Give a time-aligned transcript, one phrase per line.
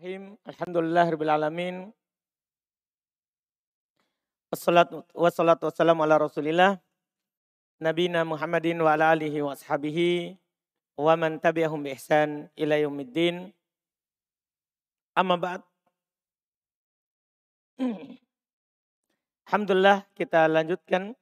[0.00, 0.48] Bismillahirrahmanirrahim.
[0.48, 1.92] Alhamdulillahirrahmanirrahim.
[4.48, 6.80] Wassalatu wassalatu wassalamu ala rasulillah.
[7.76, 10.40] Nabina Muhammadin wa ala alihi wa ashabihi.
[10.96, 13.52] Wa man tabi'ahum bi ihsan ila yaumiddin.
[15.12, 15.60] Amma ba'd.
[19.52, 21.12] Alhamdulillah kita lanjutkan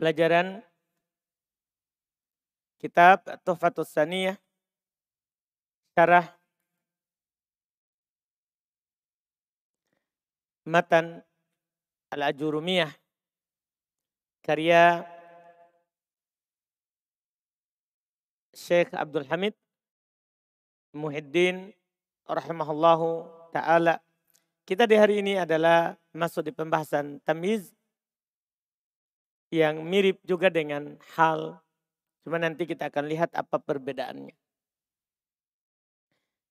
[0.00, 0.64] pelajaran
[2.80, 4.40] kitab Tuhfatus Saniyah
[5.92, 6.32] syarah
[10.66, 11.22] Matan
[12.10, 12.90] Al-Ajurumiyah
[14.42, 15.06] karya
[18.50, 19.54] Syekh Abdul Hamid
[20.90, 21.70] Muhyiddin
[22.26, 24.02] rahimahullahu taala.
[24.66, 27.70] Kita di hari ini adalah masuk di pembahasan tamiz
[29.54, 31.62] yang mirip juga dengan hal
[32.26, 34.34] cuma nanti kita akan lihat apa perbedaannya.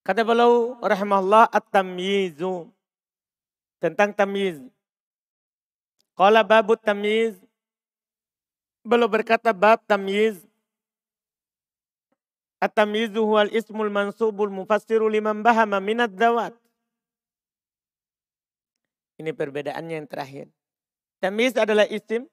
[0.05, 2.74] Kata beliau rahimahullah at-tamyizu
[3.79, 4.59] tentang tamyiz.
[6.15, 7.35] Qala babut tamyiz.
[8.85, 10.39] Beliau berkata bab tamyiz.
[12.61, 16.55] At-tamyizu huwal ismul mansubul mufassiru liman bahama minad dawat.
[19.19, 20.47] Ini perbedaannya yang terakhir.
[21.19, 22.27] Tamyiz adalah isim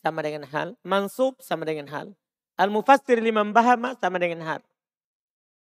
[0.00, 0.76] sama dengan hal.
[0.80, 2.16] Mansub sama dengan hal.
[2.56, 4.62] Al-mufassir liman bahama sama dengan hal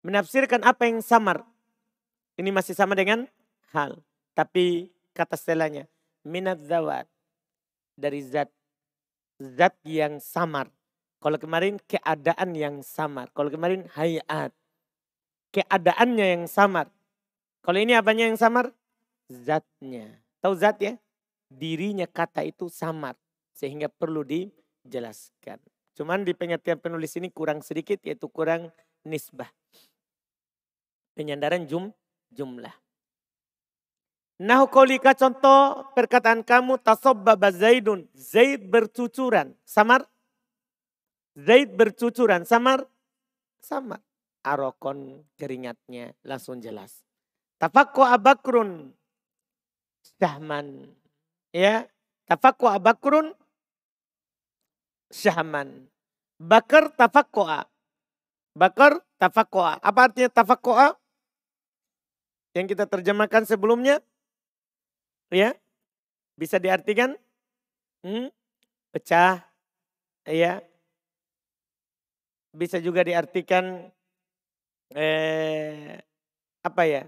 [0.07, 1.43] menafsirkan apa yang samar.
[2.39, 3.27] Ini masih sama dengan
[3.75, 3.99] hal.
[4.37, 5.89] Tapi kata setelahnya,
[6.21, 7.09] minat zawat.
[7.97, 8.53] Dari zat.
[9.41, 10.69] Zat yang samar.
[11.25, 13.33] Kalau kemarin keadaan yang samar.
[13.33, 14.53] Kalau kemarin hayat.
[15.57, 16.93] Keadaannya yang samar.
[17.65, 18.69] Kalau ini apanya yang samar?
[19.33, 20.21] Zatnya.
[20.45, 21.01] Tahu zat ya?
[21.49, 23.17] Dirinya kata itu samar.
[23.57, 25.57] Sehingga perlu dijelaskan.
[25.97, 28.69] Cuman di pengertian penulis ini kurang sedikit yaitu kurang
[29.01, 29.49] nisbah
[31.17, 31.91] penyandaran jum,
[32.31, 32.77] jumlah.
[34.37, 38.05] Nah kolika contoh perkataan kamu tasobbaba Zaidun.
[38.13, 39.57] Zaid bercucuran.
[39.65, 40.05] Samar?
[41.33, 42.45] Zaid bercucuran.
[42.45, 42.85] Samar?
[43.65, 44.05] Samar.
[44.45, 47.01] Arokon keringatnya langsung jelas.
[47.57, 48.93] Tafakku abakrun.
[50.21, 50.93] Syahman.
[51.57, 51.89] Ya.
[52.29, 53.33] Tafakku abakrun.
[55.09, 55.89] Syahman.
[56.37, 57.65] Bakar tafakku'a.
[58.53, 59.81] Bakar tafakku'a.
[59.81, 60.93] Apa artinya tafakku'a?
[62.57, 64.01] yang kita terjemahkan sebelumnya
[65.31, 65.55] ya?
[66.37, 67.17] Bisa diartikan?
[68.05, 68.29] Hmm,
[68.93, 69.43] pecah.
[70.27, 70.61] Ya
[72.57, 73.93] bisa juga diartikan
[74.97, 76.01] eh,
[76.65, 77.05] apa ya?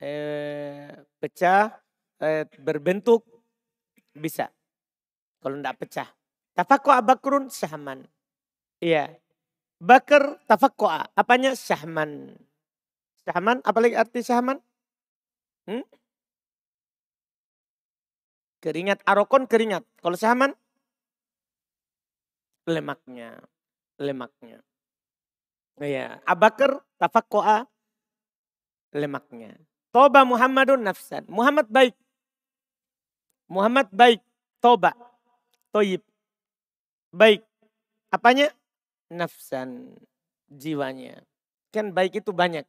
[0.00, 1.76] Eh, pecah
[2.24, 3.28] eh, berbentuk.
[4.16, 4.48] Bisa.
[5.38, 6.08] Kalau tidak pecah.
[6.56, 8.02] Tafakku abakrun syahman.
[8.82, 9.14] Iya.
[9.78, 11.54] Bakar tafakku apanya?
[11.54, 12.34] Syahman.
[13.22, 14.58] Syahman, apalagi arti syahman?
[15.68, 15.84] Hmm?
[18.64, 19.84] Keringat, arokon keringat.
[20.00, 20.56] Kalau syahman?
[22.64, 23.36] Lemaknya.
[24.00, 24.64] Lemaknya.
[25.78, 27.68] Ya, abakar tafakkoa
[28.96, 29.54] lemaknya.
[29.92, 31.28] Toba Muhammadun nafsan.
[31.28, 31.94] Muhammad baik.
[33.46, 34.24] Muhammad baik.
[34.58, 34.96] Toba.
[35.70, 36.02] Toyib.
[37.12, 37.44] Baik.
[38.10, 38.50] Apanya?
[39.12, 39.96] Nafsan.
[40.48, 41.22] Jiwanya.
[41.70, 42.64] Kan baik itu banyak.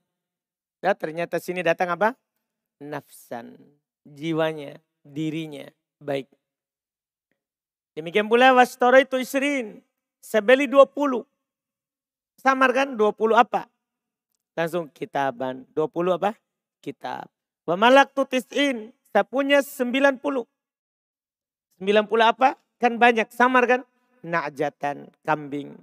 [0.79, 2.15] Ya, ternyata sini datang apa?
[2.79, 3.59] Nafsan.
[4.07, 5.67] Jiwanya, dirinya
[5.99, 6.31] baik.
[7.93, 9.83] Demikian pula wastoro itu isrin.
[10.23, 11.27] Sebeli 20.
[12.39, 13.67] Samar kan 20 apa?
[14.55, 15.67] Langsung kitaban.
[15.75, 16.35] 20 apa?
[16.79, 17.27] Kitab.
[17.67, 18.95] Wa malak tutis'in.
[19.11, 20.19] Saya punya 90.
[20.23, 20.47] 90
[22.23, 22.55] apa?
[22.79, 23.27] Kan banyak.
[23.35, 23.81] Samar kan?
[24.23, 25.11] Na'jatan.
[25.27, 25.75] Kambing.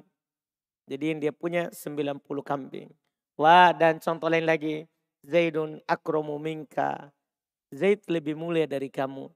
[0.89, 2.89] Jadi dia punya 90 kambing.
[3.37, 4.89] Wah dan contoh lain lagi.
[5.27, 7.11] Zaidun akromu minka.
[7.75, 9.27] Zaid lebih mulia dari kamu.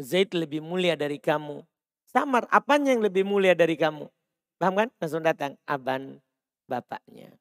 [0.00, 1.60] Zaid lebih mulia dari kamu.
[2.08, 4.08] Samar, apanya yang lebih mulia dari kamu?
[4.56, 4.88] Paham kan?
[4.96, 5.60] Langsung datang.
[5.68, 6.24] Aban,
[6.64, 7.36] bapaknya.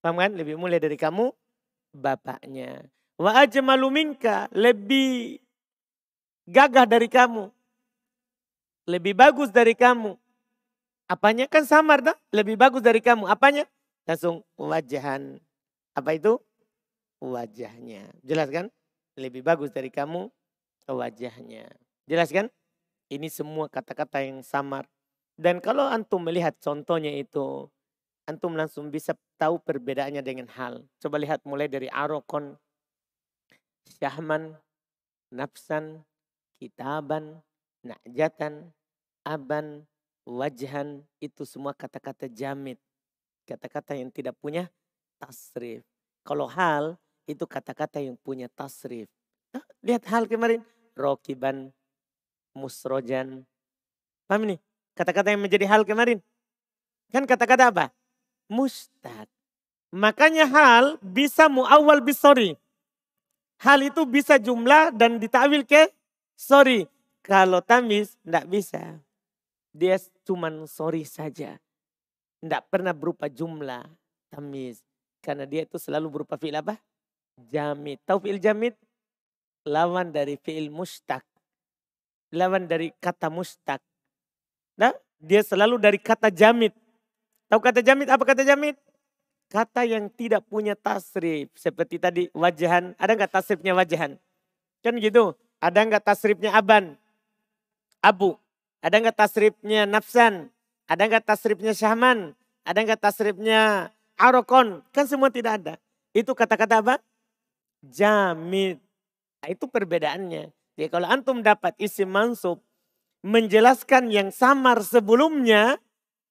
[0.00, 0.32] Paham kan?
[0.32, 1.36] Lebih mulia dari kamu,
[1.92, 2.88] bapaknya.
[3.20, 5.36] Wa ajmalu minka, lebih
[6.48, 7.52] gagah dari kamu.
[8.88, 10.16] Lebih bagus dari kamu.
[11.12, 13.28] Apanya kan samar dah, lebih bagus dari kamu.
[13.28, 13.68] Apanya?
[14.08, 15.36] Langsung wajahan.
[15.98, 16.38] Apa itu?
[17.18, 18.06] Wajahnya.
[18.22, 18.70] Jelas kan?
[19.18, 20.30] Lebih bagus dari kamu
[20.86, 21.66] wajahnya.
[22.06, 22.46] Jelas kan?
[23.10, 24.86] Ini semua kata-kata yang samar.
[25.34, 27.66] Dan kalau antum melihat contohnya itu,
[28.30, 30.86] antum langsung bisa tahu perbedaannya dengan hal.
[31.02, 32.54] Coba lihat mulai dari arokon,
[33.98, 34.54] syahman,
[35.34, 36.06] nafsan,
[36.62, 37.42] kitaban,
[37.82, 38.70] najatan,
[39.26, 39.82] aban,
[40.22, 42.78] wajhan, itu semua kata-kata jamit
[43.48, 44.68] Kata-kata yang tidak punya
[45.18, 45.82] tasrif.
[46.22, 46.96] Kalau hal
[47.28, 49.10] itu kata-kata yang punya tasrif.
[49.84, 50.64] Lihat hal kemarin.
[50.98, 51.70] Rokiban,
[52.56, 53.46] musrojan.
[54.26, 54.56] Paham ini?
[54.98, 56.18] Kata-kata yang menjadi hal kemarin.
[57.14, 57.86] Kan kata-kata apa?
[58.50, 59.30] Mustad.
[59.94, 62.58] Makanya hal bisa muawal bisori.
[63.62, 65.90] Hal itu bisa jumlah dan ditawil ke
[66.36, 66.86] sorry.
[67.24, 68.82] Kalau tamis tidak bisa.
[69.72, 71.56] Dia cuma sorry saja.
[72.42, 73.84] Tidak pernah berupa jumlah
[74.30, 74.87] tamis.
[75.18, 76.78] Karena dia itu selalu berupa fi'il apa?
[77.50, 78.02] Jamid.
[78.06, 78.74] Tahu fi'il jamid?
[79.66, 81.22] Lawan dari fi'il mustaq.
[82.34, 83.82] Lawan dari kata mustaq.
[84.78, 86.70] Nah, dia selalu dari kata jamid.
[87.50, 88.06] Tahu kata jamid?
[88.06, 88.78] Apa kata jamid?
[89.48, 91.48] Kata yang tidak punya tasrif.
[91.56, 92.92] Seperti tadi wajahan.
[93.00, 94.20] Ada nggak tasrifnya wajahan?
[94.84, 95.34] Kan gitu.
[95.58, 96.94] Ada nggak tasrifnya aban?
[98.04, 98.38] Abu.
[98.78, 100.52] Ada nggak tasrifnya nafsan?
[100.86, 102.36] Ada nggak tasrifnya syahman?
[102.62, 104.82] Ada nggak tasrifnya arokon?
[104.90, 105.74] Kan semua tidak ada.
[106.12, 106.94] Itu kata-kata apa?
[107.86, 108.82] Jamid.
[109.38, 110.50] Nah, itu perbedaannya.
[110.78, 112.58] Jadi kalau antum dapat isi mansub
[113.22, 115.78] menjelaskan yang samar sebelumnya,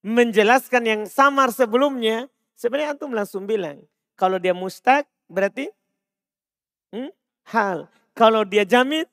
[0.04, 3.84] menjelaskan yang samar sebelumnya, sebenarnya antum langsung bilang,
[4.16, 5.72] kalau dia mustaq berarti
[6.96, 7.12] hmm,
[7.52, 7.88] hal.
[8.18, 9.06] Kalau dia jamid,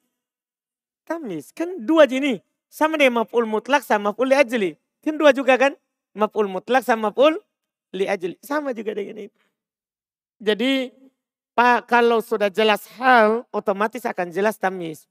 [1.04, 1.52] tamis.
[1.52, 2.40] Kan dua jenis.
[2.72, 4.70] Sama dengan maf'ul mutlak sama maf'ul li ajli.
[5.04, 5.76] Kan dua juga kan?
[6.16, 7.38] Maf'ul mutlak sama maf'ul
[7.94, 8.34] li ajli.
[8.42, 9.38] Sama juga dengan itu.
[10.42, 10.90] Jadi
[11.54, 15.06] Pak kalau sudah jelas hal otomatis akan jelas tamis.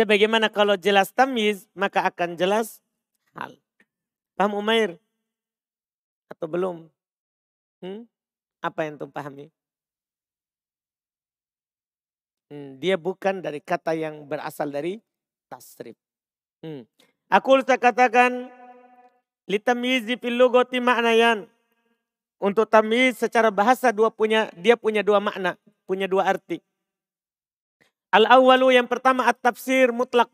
[0.00, 2.80] Sebagaimana kalau jelas tamis maka akan jelas
[3.36, 3.52] hal.
[4.32, 4.96] Paham Umair?
[6.32, 6.88] Atau belum?
[7.84, 8.08] Hmm?
[8.64, 9.52] Apa yang tuh pahami?
[12.48, 14.96] Hmm, dia bukan dari kata yang berasal dari
[15.52, 15.98] tasrif.
[16.64, 16.88] Hmm.
[17.28, 18.48] Aku katakan
[19.48, 21.48] litamizi fil lugati maknayan.
[22.38, 25.58] Untuk tamiz secara bahasa dua punya dia punya dua makna,
[25.88, 26.62] punya dua arti.
[28.14, 30.30] Al awalu yang pertama at-tafsir mutlak.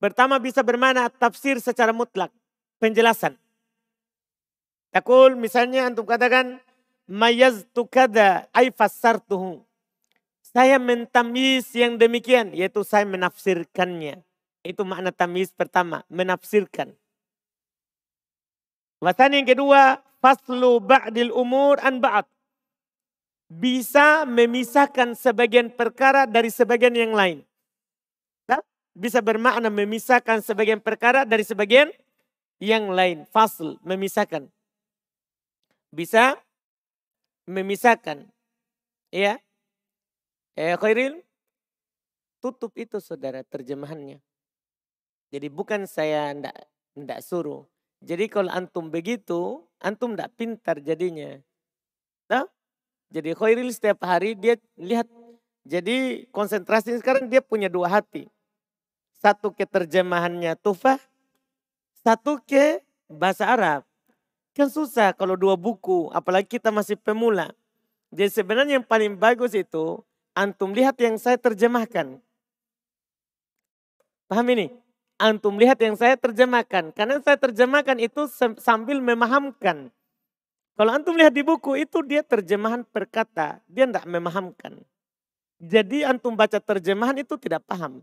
[0.00, 2.32] Pertama bisa bermana tafsir secara mutlak,
[2.80, 3.36] penjelasan.
[4.94, 6.62] Takul misalnya antum katakan
[7.04, 9.60] mayaztu kada ay fassartuhu.
[10.54, 14.22] Saya mentamiz yang demikian, yaitu saya menafsirkannya.
[14.62, 16.94] Itu makna tamiz pertama, menafsirkan.
[19.02, 22.26] Wasan yang kedua, faslu ba'dil umur an ba'd.
[23.50, 27.44] Bisa memisahkan sebagian perkara dari sebagian yang lain.
[28.94, 31.90] Bisa bermakna memisahkan sebagian perkara dari sebagian
[32.62, 33.26] yang lain.
[33.26, 34.46] Fasl, memisahkan.
[35.90, 36.38] Bisa
[37.50, 38.30] memisahkan.
[39.10, 39.42] Ya,
[40.54, 41.18] Eh Khairil,
[42.38, 44.22] tutup itu saudara terjemahannya.
[45.34, 46.54] Jadi bukan saya ndak
[46.94, 47.66] ndak suruh.
[48.04, 51.40] Jadi kalau antum begitu, antum ndak pintar jadinya.
[52.28, 52.44] Nah,
[53.08, 55.08] jadi Khairil setiap hari dia lihat.
[55.64, 58.28] Jadi konsentrasi sekarang dia punya dua hati.
[59.16, 61.00] Satu ke terjemahannya tufah,
[62.04, 63.80] satu ke bahasa Arab.
[64.52, 67.56] Kan susah kalau dua buku, apalagi kita masih pemula.
[68.12, 72.18] Jadi sebenarnya yang paling bagus itu Antum lihat yang saya terjemahkan.
[74.26, 74.74] Paham ini?
[75.14, 76.90] Antum lihat yang saya terjemahkan.
[76.90, 78.26] Karena saya terjemahkan itu
[78.58, 79.94] sambil memahamkan.
[80.74, 83.62] Kalau antum lihat di buku itu dia terjemahan perkata.
[83.70, 84.82] Dia tidak memahamkan.
[85.62, 88.02] Jadi antum baca terjemahan itu tidak paham.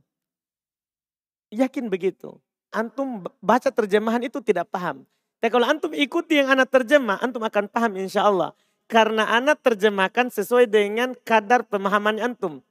[1.51, 2.39] Yakin begitu.
[2.71, 5.03] Antum baca terjemahan itu tidak paham.
[5.43, 8.55] Tapi kalau antum ikuti yang anak terjemah, antum akan paham insya Allah.
[8.87, 12.63] Karena anak terjemahkan sesuai dengan kadar pemahaman antum.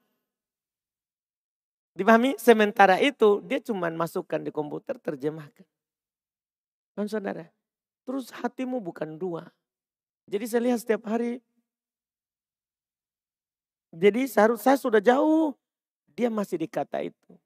[2.00, 2.33] Dipahami?
[2.40, 5.69] Sementara itu dia cuma masukkan di komputer terjemahkan.
[6.97, 7.45] Kan saudara?
[8.09, 9.52] Terus hatimu bukan dua.
[10.25, 11.45] Jadi saya lihat setiap hari.
[13.92, 15.52] Jadi saya sudah jauh.
[16.16, 17.37] Dia masih dikata itu.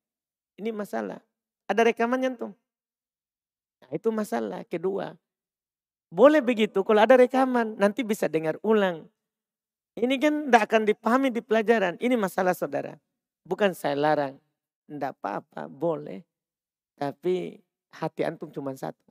[0.55, 1.19] Ini masalah.
[1.67, 2.55] Ada rekamannya tuh.
[3.83, 5.19] Nah, itu masalah kedua.
[6.15, 9.11] Boleh begitu kalau ada rekaman, nanti bisa dengar ulang.
[9.99, 11.99] Ini kan tidak akan dipahami di pelajaran.
[11.99, 12.95] Ini masalah saudara.
[13.43, 14.44] Bukan saya larang.
[14.85, 16.21] Tidak apa-apa, boleh.
[16.95, 17.57] Tapi
[17.95, 19.11] hati antum cuma satu.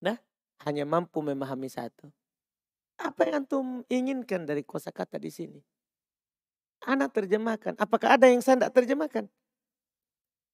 [0.00, 0.16] Nah,
[0.64, 2.08] hanya mampu memahami satu.
[3.00, 5.60] Apa yang antum inginkan dari kosa kata di sini?
[6.84, 7.76] Anak terjemahkan.
[7.76, 9.24] Apakah ada yang saya tidak terjemahkan?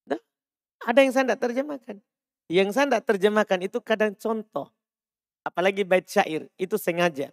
[0.07, 0.21] Nah,
[0.83, 1.97] ada yang saya tidak terjemahkan.
[2.47, 4.71] Yang saya tidak terjemahkan itu kadang contoh.
[5.47, 7.31] Apalagi bait syair, itu sengaja.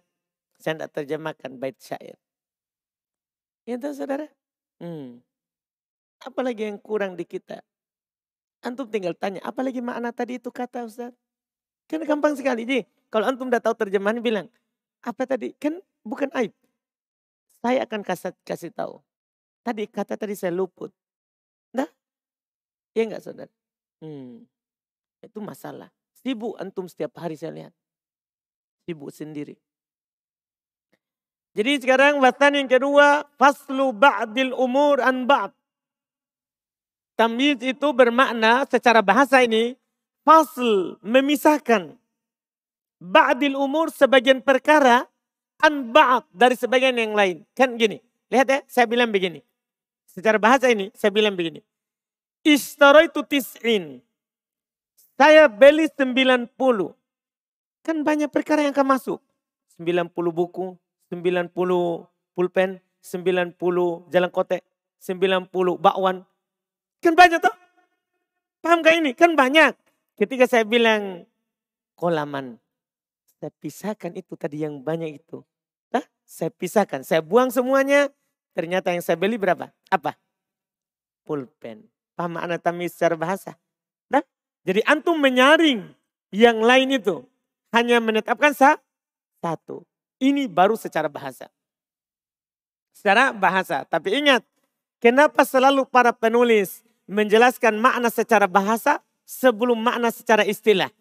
[0.58, 2.14] Saya tidak terjemahkan bait syair.
[3.66, 4.30] Ya tahu saudara?
[4.78, 5.24] Hmm.
[6.24, 7.60] Apalagi yang kurang di kita.
[8.64, 11.12] Antum tinggal tanya, apalagi makna tadi itu kata Ustaz?
[11.84, 12.64] Kan gampang sekali.
[12.64, 14.50] Jadi Kalau antum udah tahu terjemahan bilang,
[14.98, 15.54] apa tadi?
[15.54, 16.50] Kan bukan aib.
[17.62, 18.98] Saya akan kasih, kasih tahu.
[19.62, 20.90] Tadi kata tadi saya luput.
[21.70, 21.86] Nah,
[22.90, 23.54] iya enggak saudara?
[24.02, 24.42] Hmm,
[25.22, 25.94] itu masalah.
[26.18, 27.74] Sibuk antum setiap hari saya lihat.
[28.82, 29.54] Sibuk sendiri.
[31.54, 35.54] Jadi sekarang batan yang kedua, faslu ba'dil umur an ba'd.
[37.14, 39.78] Tamyiz itu bermakna secara bahasa ini
[40.26, 41.94] fasl memisahkan
[42.98, 45.06] ba'dil umur sebagian perkara
[45.62, 47.46] an ba'd dari sebagian yang lain.
[47.54, 48.02] Kan gini,
[48.32, 49.44] lihat ya, saya bilang begini.
[50.10, 51.62] Secara bahasa ini saya bilang begini.
[52.42, 54.02] Istaraitu tis'in.
[55.14, 56.50] Saya beli 90.
[57.84, 59.20] Kan banyak perkara yang akan masuk.
[59.78, 60.74] 90 buku,
[61.10, 61.50] 90
[62.34, 63.54] pulpen, 90
[64.10, 64.62] jalan kotek,
[64.98, 66.26] 90 bakwan,
[67.04, 67.52] Kan banyak toh.
[68.64, 69.12] Paham gak ini?
[69.12, 69.76] Kan banyak.
[70.16, 71.28] Ketika saya bilang
[72.00, 72.56] kolaman.
[73.36, 75.44] Saya pisahkan itu tadi yang banyak itu.
[75.92, 77.04] Nah, saya pisahkan.
[77.04, 78.08] Saya buang semuanya.
[78.56, 79.68] Ternyata yang saya beli berapa?
[79.92, 80.16] Apa?
[81.28, 81.84] Pulpen.
[82.16, 83.52] Paham makna tamis secara bahasa?
[84.08, 84.24] Nah,
[84.64, 85.84] jadi antum menyaring
[86.32, 87.20] yang lain itu.
[87.68, 89.84] Hanya menetapkan satu.
[90.22, 91.52] Ini baru secara bahasa.
[92.96, 93.84] Secara bahasa.
[93.84, 94.40] Tapi ingat,
[95.02, 100.92] kenapa selalu para penulis menjelaskan makna secara bahasa sebelum makna secara istilah.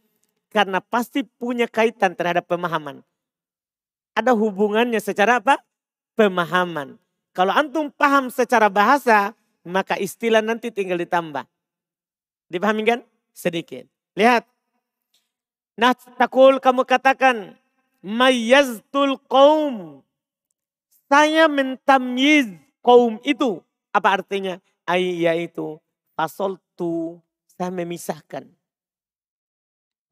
[0.54, 3.02] Karena pasti punya kaitan terhadap pemahaman.
[4.14, 5.58] Ada hubungannya secara apa?
[6.14, 7.02] Pemahaman.
[7.34, 9.34] Kalau antum paham secara bahasa,
[9.66, 11.50] maka istilah nanti tinggal ditambah.
[12.54, 13.00] Dipahami kan?
[13.34, 13.90] Sedikit.
[14.14, 14.46] Lihat.
[15.74, 17.58] Nah, takul kamu katakan,
[18.06, 20.06] mayaztul kaum.
[21.10, 22.54] Saya mentamyiz
[22.86, 23.58] kaum itu.
[23.90, 24.62] Apa artinya?
[24.86, 25.82] Ay, yaitu
[26.14, 27.18] Pasal tu
[27.58, 28.46] saya memisahkan.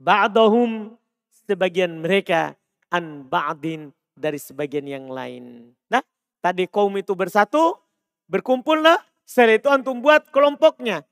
[0.02, 0.98] Ba'dahum
[1.46, 2.58] sebagian mereka
[2.90, 5.74] an ba'din dari sebagian yang lain.
[5.90, 6.02] Nah,
[6.42, 7.78] tadi kaum itu bersatu,
[8.26, 11.06] berkumpullah, setelah itu antum buat kelompoknya.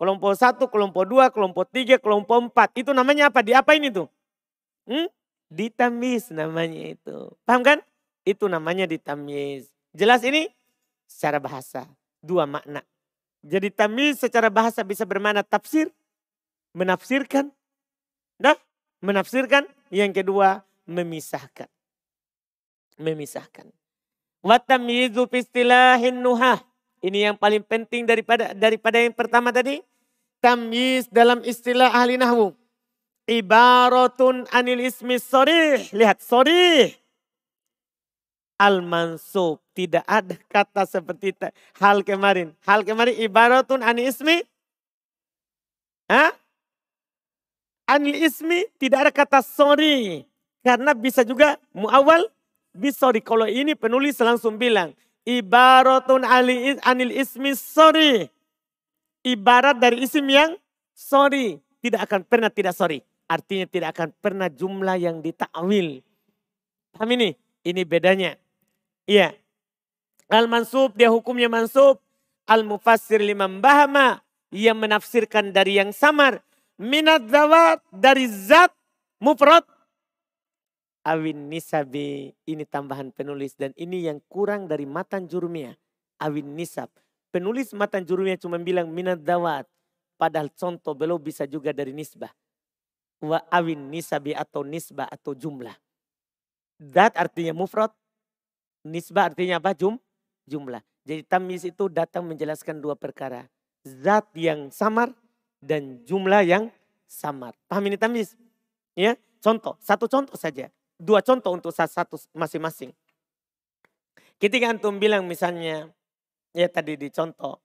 [0.00, 2.72] Kelompok satu, kelompok dua, kelompok tiga, kelompok empat.
[2.72, 3.44] Itu namanya apa?
[3.44, 4.08] Di apa ini tuh?
[4.88, 5.12] Hmm?
[5.52, 7.28] Ditamis namanya itu.
[7.44, 7.78] Paham kan?
[8.24, 9.68] Itu namanya ditamis.
[9.92, 10.48] Jelas ini?
[11.04, 11.84] Secara bahasa.
[12.24, 12.80] Dua makna.
[13.40, 15.88] Jadi tamyiz secara bahasa bisa bermakna tafsir,
[16.76, 17.48] menafsirkan.
[18.36, 18.56] Nah,
[19.00, 19.64] menafsirkan.
[19.90, 21.66] Yang kedua, memisahkan.
[23.00, 23.66] Memisahkan.
[24.44, 26.60] Wa tamyizu istilahin nuhah.
[27.00, 29.80] Ini yang paling penting daripada daripada yang pertama tadi.
[30.40, 32.56] Tamyiz dalam istilah ahli nahwu.
[33.28, 35.90] Ibaratun anil ismi sorih.
[35.92, 37.00] Lihat, sorih
[38.60, 39.56] al-mansub.
[39.72, 41.32] Tidak ada kata seperti
[41.80, 42.52] hal kemarin.
[42.68, 44.44] Hal kemarin ibaratun ani ismi.
[46.04, 46.36] Hah?
[47.88, 50.28] Anil ismi tidak ada kata sorry.
[50.60, 52.28] Karena bisa juga muawal
[52.92, 53.24] sorry.
[53.24, 54.92] Kalau ini penulis langsung bilang.
[55.24, 58.28] Ibaratun anil ismi sorry.
[59.24, 60.54] Ibarat dari isim yang
[60.92, 61.56] sorry.
[61.80, 63.00] Tidak akan pernah tidak sorry.
[63.30, 66.04] Artinya tidak akan pernah jumlah yang ditakwil.
[66.92, 67.38] Paham ini?
[67.62, 68.34] Ini bedanya.
[69.10, 69.34] Iya.
[70.30, 71.98] Al-mansub dia hukumnya mansub.
[72.46, 74.22] Al-mufassir liman bahama.
[74.54, 76.46] Yang menafsirkan dari yang samar.
[76.78, 78.70] Minat zawat dari zat
[79.18, 79.66] mufrad.
[81.02, 82.30] Awin nisabi.
[82.46, 83.58] Ini tambahan penulis.
[83.58, 85.74] Dan ini yang kurang dari matan jurumiyah.
[86.22, 86.86] Awin nisab.
[87.34, 89.66] Penulis matan jurumiyah cuma bilang minat zawat.
[90.14, 92.30] Padahal contoh belum bisa juga dari nisbah.
[93.18, 95.74] Wa awin nisabi atau nisbah atau jumlah.
[96.78, 97.90] Zat artinya mufrad.
[98.84, 99.76] Nisbah artinya apa?
[99.76, 100.00] Jum,
[100.48, 100.80] jumlah.
[101.04, 103.48] Jadi tamis itu datang menjelaskan dua perkara.
[103.84, 105.12] Zat yang samar
[105.60, 106.68] dan jumlah yang
[107.08, 107.56] samar.
[107.68, 108.36] Paham ini tamis?
[108.96, 110.68] Ya, contoh, satu contoh saja.
[111.00, 112.92] Dua contoh untuk satu masing-masing.
[114.40, 115.88] Ketika antum bilang misalnya,
[116.52, 117.60] ya tadi di contoh.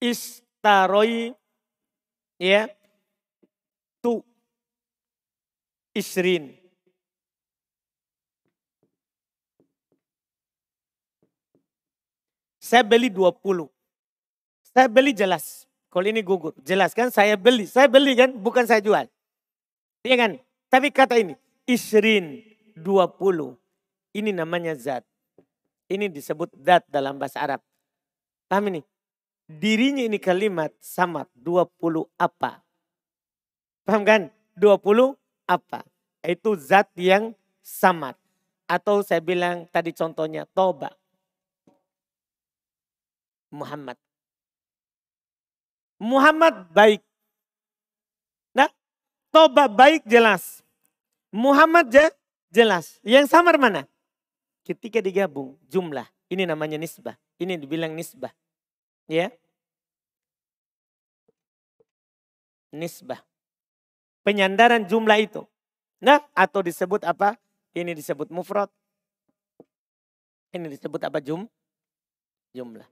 [0.00, 1.36] Istaroi,
[2.40, 2.72] ya,
[5.90, 6.54] Isrin.
[12.62, 13.66] Saya beli 20.
[14.70, 15.66] Saya beli jelas.
[15.90, 16.54] Kalau ini gugur.
[16.62, 17.66] Jelas kan saya beli.
[17.66, 19.10] Saya beli kan bukan saya jual.
[20.06, 20.32] Iya kan?
[20.70, 21.34] Tapi kata ini.
[21.66, 22.46] Isrin
[22.78, 23.58] 20.
[24.14, 25.02] Ini namanya zat.
[25.90, 27.60] Ini disebut zat dalam bahasa Arab.
[28.46, 28.80] Paham ini?
[29.50, 32.62] Dirinya ini kalimat sama 20 apa?
[33.82, 34.30] Paham kan?
[34.54, 35.19] 20
[35.50, 35.82] apa?
[36.22, 38.14] Itu zat yang samad.
[38.70, 40.94] Atau saya bilang tadi contohnya toba.
[43.50, 43.98] Muhammad.
[45.98, 47.02] Muhammad baik.
[48.54, 48.70] Nah,
[49.34, 50.62] Toba baik jelas.
[51.30, 52.06] Muhammad je,
[52.50, 52.98] jelas.
[53.06, 53.86] Yang samar mana?
[54.66, 56.06] Ketika digabung jumlah.
[56.30, 57.18] Ini namanya nisbah.
[57.42, 58.30] Ini dibilang nisbah.
[59.10, 59.34] Ya.
[62.70, 63.29] Nisbah.
[64.20, 65.44] Penyandaran jumlah itu.
[66.00, 67.36] Nah, atau disebut apa?
[67.76, 68.68] Ini disebut mufrad.
[70.50, 71.22] Ini disebut apa?
[71.22, 71.46] Jum,
[72.56, 72.86] jumlah.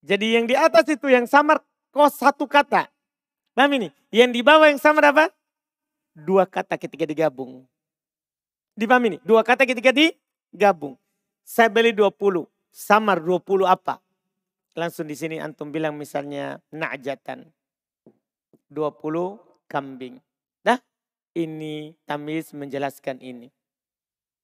[0.00, 1.60] Jadi yang di atas itu yang samar
[1.92, 2.88] kos satu kata.
[3.52, 3.88] Paham ini?
[4.08, 5.28] Yang di bawah yang samar apa?
[6.16, 7.68] Dua kata ketika digabung.
[8.74, 9.18] Dipahami ini?
[9.20, 10.96] Dua kata ketika digabung.
[11.44, 14.00] Saya beli 20, samar 20 apa?
[14.78, 17.44] Langsung di sini antum bilang misalnya na'jatan.
[18.70, 19.36] 20
[19.66, 20.22] kambing.
[21.30, 23.54] Ini tamis menjelaskan ini.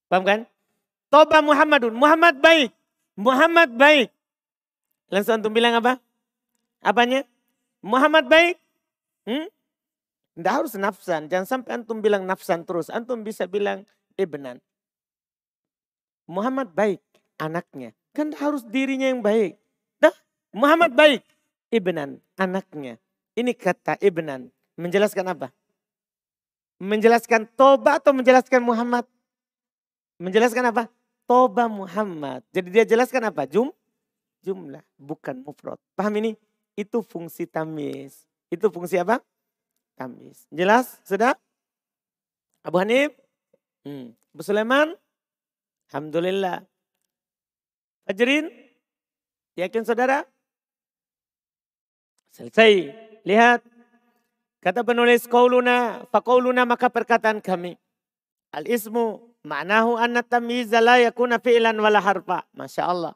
[0.07, 0.40] Paham kan?
[1.11, 1.95] Toba Muhammadun.
[1.95, 2.71] Muhammad baik.
[3.19, 4.09] Muhammad baik.
[5.11, 5.99] Langsung antum bilang apa?
[6.83, 7.26] Apanya?
[7.83, 8.59] Muhammad baik.
[9.26, 9.50] Hmm?
[10.39, 11.26] Tidak harus nafsan.
[11.26, 12.93] Jangan sampai antum bilang nafsan terus.
[12.93, 13.82] Antum bisa bilang
[14.15, 14.63] ibnan.
[16.26, 17.02] Muhammad baik
[17.39, 17.95] anaknya.
[18.13, 19.56] Kan harus dirinya yang baik.
[20.00, 20.15] Dah,
[20.50, 21.23] Muhammad baik.
[21.71, 22.97] Ibnan, anaknya.
[23.37, 24.49] Ini kata ibnan.
[24.76, 25.50] Menjelaskan apa?
[26.76, 29.08] Menjelaskan toba atau menjelaskan Muhammad?
[30.21, 30.93] Menjelaskan apa?
[31.25, 32.45] Toba Muhammad.
[32.52, 33.49] Jadi dia jelaskan apa?
[33.49, 33.73] Jum,
[34.45, 35.80] jumlah, bukan mufrad.
[35.97, 36.36] Paham ini?
[36.76, 38.28] Itu fungsi tamis.
[38.52, 39.25] Itu fungsi apa?
[39.97, 40.45] Tamis.
[40.52, 41.00] Jelas?
[41.02, 41.32] Sudah?
[42.60, 43.17] Abu Hanif?
[43.82, 44.12] Hmm.
[44.36, 44.93] Abu Sulaiman?
[45.89, 46.60] Alhamdulillah.
[48.04, 48.52] Fajrin?
[49.56, 50.28] Yakin saudara?
[52.36, 52.93] Selesai.
[53.25, 53.65] Lihat.
[54.64, 57.76] Kata penulis kauluna, fakauluna maka perkataan kami.
[58.50, 62.42] Al-ismu ma'nahu anna tamyiza la yakuna fi'lan wala harfa.
[62.56, 63.12] Masya Allah.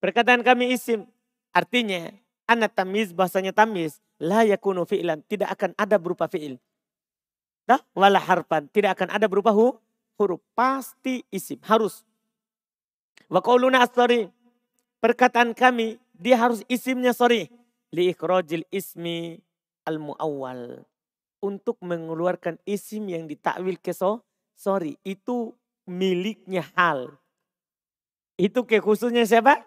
[0.00, 1.04] Perkataan kami isim.
[1.50, 2.14] Artinya,
[2.46, 3.98] anna tamyiz bahasanya tamyiz.
[4.22, 5.26] La yakunu fi'lan.
[5.26, 6.56] Tidak akan ada berupa fi'il.
[7.68, 7.82] Dah?
[7.92, 8.70] Wala harfan.
[8.70, 9.76] Tidak akan ada berupa hu,
[10.16, 10.40] huruf.
[10.54, 11.58] Pasti isim.
[11.66, 12.06] Harus.
[13.28, 14.30] Wa qauluna as-sorry.
[15.00, 17.48] Perkataan kami, dia harus isimnya sorry.
[17.90, 18.12] Li
[18.70, 19.40] ismi
[19.84, 20.84] al-muawwal.
[21.40, 24.20] Untuk mengeluarkan isim yang ditakwil ke so,
[24.52, 25.56] sorry, itu
[25.88, 27.16] miliknya hal.
[28.36, 29.64] Itu kekhususnya siapa?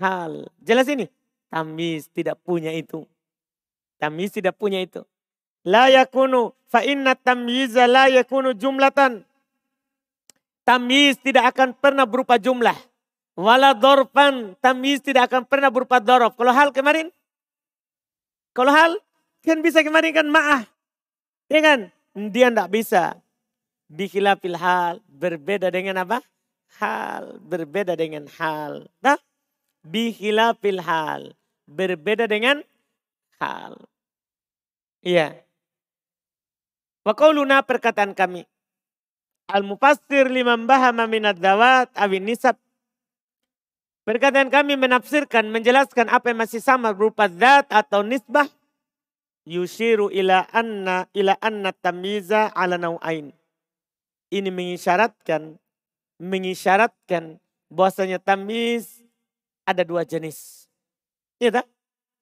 [0.00, 0.48] Hal.
[0.60, 1.08] Jelas ini?
[1.52, 3.04] Tamis tidak punya itu.
[4.00, 5.04] Tamis tidak punya itu.
[5.68, 9.22] La yakunu fa inna tamyiza la yakunu jumlatan.
[10.64, 12.74] Tamis tidak akan pernah berupa jumlah.
[13.36, 14.56] Wala dorfan.
[14.58, 16.36] Tamis tidak akan pernah berupa dorof.
[16.36, 17.12] Kalau hal kemarin?
[18.52, 18.96] Kalau hal
[19.42, 20.62] Kan bisa kemarin kan ma'ah.
[21.50, 21.80] Ya kan?
[22.14, 23.18] Dia tidak bisa.
[23.90, 25.02] Bikhilafil hal.
[25.10, 26.22] Berbeda dengan apa?
[26.78, 27.42] Hal.
[27.42, 28.86] Berbeda dengan hal.
[29.02, 29.18] Nah,
[29.82, 31.34] bikhilafil hal.
[31.66, 32.62] Berbeda dengan
[33.42, 33.74] hal.
[35.02, 35.34] Iya.
[37.02, 38.46] Wa qauluna perkataan kami.
[39.50, 42.54] Al-mufassir liman bahama minad dawat awin nisab.
[44.06, 48.46] Perkataan kami menafsirkan, menjelaskan apa yang masih sama berupa zat atau nisbah
[49.46, 53.34] yushiru ila anna ila anna tamiza ala nau'ain.
[54.32, 55.60] Ini mengisyaratkan
[56.22, 59.02] mengisyaratkan bahwasanya tamiz
[59.66, 60.70] ada dua jenis.
[61.42, 61.66] Iya tak?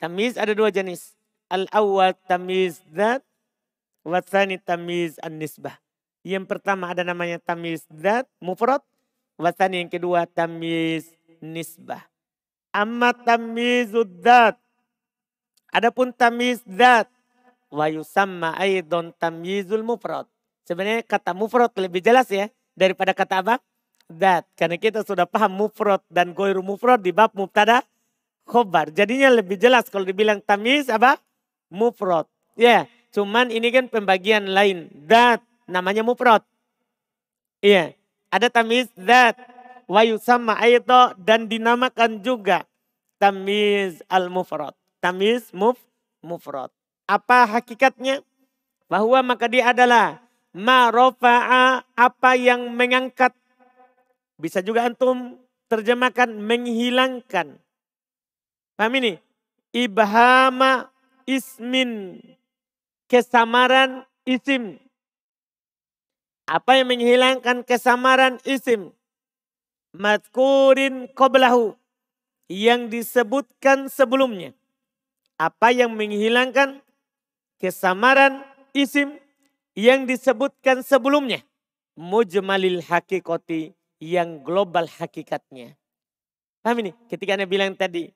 [0.01, 1.13] Tamiz ada dua jenis.
[1.51, 3.21] Al awal tamiz dat
[4.07, 5.77] wasani tamiz an nisbah.
[6.25, 8.81] Yang pertama ada namanya tamiz dat mufrad.
[9.37, 12.11] Wasani yang kedua tamiz nisbah.
[12.71, 14.55] Amma tamizud dat
[15.71, 17.07] Adapun tamiz dat
[17.71, 20.27] wa yusamma aidon tamyizul mufrad.
[20.67, 23.55] Sebenarnya kata mufrad lebih jelas ya daripada kata apa?
[24.11, 24.47] Dat.
[24.59, 27.87] Karena kita sudah paham mufrad dan goiru mufrad di bab mubtada
[28.43, 28.91] khobar.
[28.91, 31.23] Jadinya lebih jelas kalau dibilang tamiz apa?
[31.71, 32.27] Mufrad.
[32.59, 34.91] Ya, cuman ini kan pembagian lain.
[35.07, 35.39] Dat
[35.71, 36.43] namanya mufrad.
[37.63, 37.95] Iya,
[38.35, 39.39] ada tamiz dat.
[39.91, 42.67] Wa yusamma aido dan dinamakan juga
[43.19, 44.80] tamiz al-mufrad.
[45.01, 45.81] Tamiz muf,
[46.21, 46.69] mufrad.
[47.09, 48.21] Apa hakikatnya?
[48.85, 50.21] Bahwa maka dia adalah
[50.53, 53.33] marofa'a apa yang mengangkat.
[54.37, 55.41] Bisa juga antum
[55.73, 57.57] terjemahkan menghilangkan.
[58.77, 59.17] Paham ini?
[59.73, 60.93] Ibhama
[61.25, 62.21] ismin.
[63.09, 64.77] Kesamaran isim.
[66.45, 68.93] Apa yang menghilangkan kesamaran isim?
[69.97, 71.73] Matkurin qoblahu.
[72.51, 74.60] Yang disebutkan sebelumnya.
[75.41, 76.85] Apa yang menghilangkan
[77.57, 78.45] kesamaran
[78.77, 79.17] isim
[79.73, 81.41] yang disebutkan sebelumnya.
[81.97, 85.77] Mujmalil hakikoti yang global hakikatnya.
[86.61, 86.93] Paham ini?
[87.09, 88.13] Ketika Anda bilang tadi,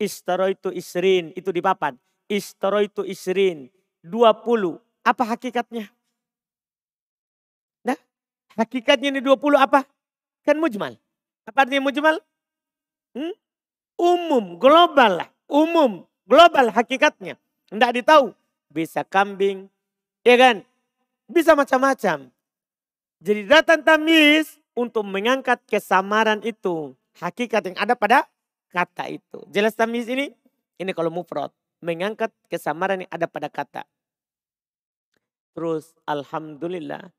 [0.00, 1.96] istaro itu isrin, itu di papan.
[2.28, 3.68] itu isrin.
[4.00, 4.80] 20.
[5.04, 5.92] Apa hakikatnya?
[7.84, 7.98] Nah,
[8.56, 9.84] hakikatnya ini 20 apa?
[10.40, 10.96] Kan mujmal.
[11.44, 12.16] Apa artinya mujmal?
[13.12, 13.34] Hmm?
[14.00, 15.28] Umum, global lah.
[15.52, 17.38] Umum, global hakikatnya.
[17.72, 18.36] Tidak ditahu.
[18.72, 19.68] Bisa kambing,
[20.24, 20.56] ya kan?
[21.28, 22.32] Bisa macam-macam.
[23.22, 26.96] Jadi datang tamis untuk mengangkat kesamaran itu.
[27.20, 28.24] Hakikat yang ada pada
[28.72, 29.44] kata itu.
[29.52, 30.32] Jelas tamis ini?
[30.80, 31.52] Ini kalau mufrad.
[31.84, 33.84] Mengangkat kesamaran yang ada pada kata.
[35.52, 37.12] Terus Alhamdulillah.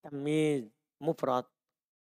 [0.00, 0.66] Tamis
[0.98, 1.44] mufrad.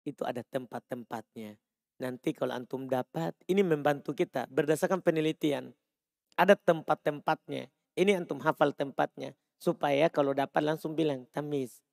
[0.02, 1.56] Itu ada tempat-tempatnya.
[2.02, 5.70] Nanti kalau antum dapat, ini membantu kita berdasarkan penelitian.
[6.36, 7.68] Ada tempat-tempatnya.
[7.96, 9.36] Ini antum hafal tempatnya.
[9.62, 11.84] Supaya kalau dapat langsung bilang tamis.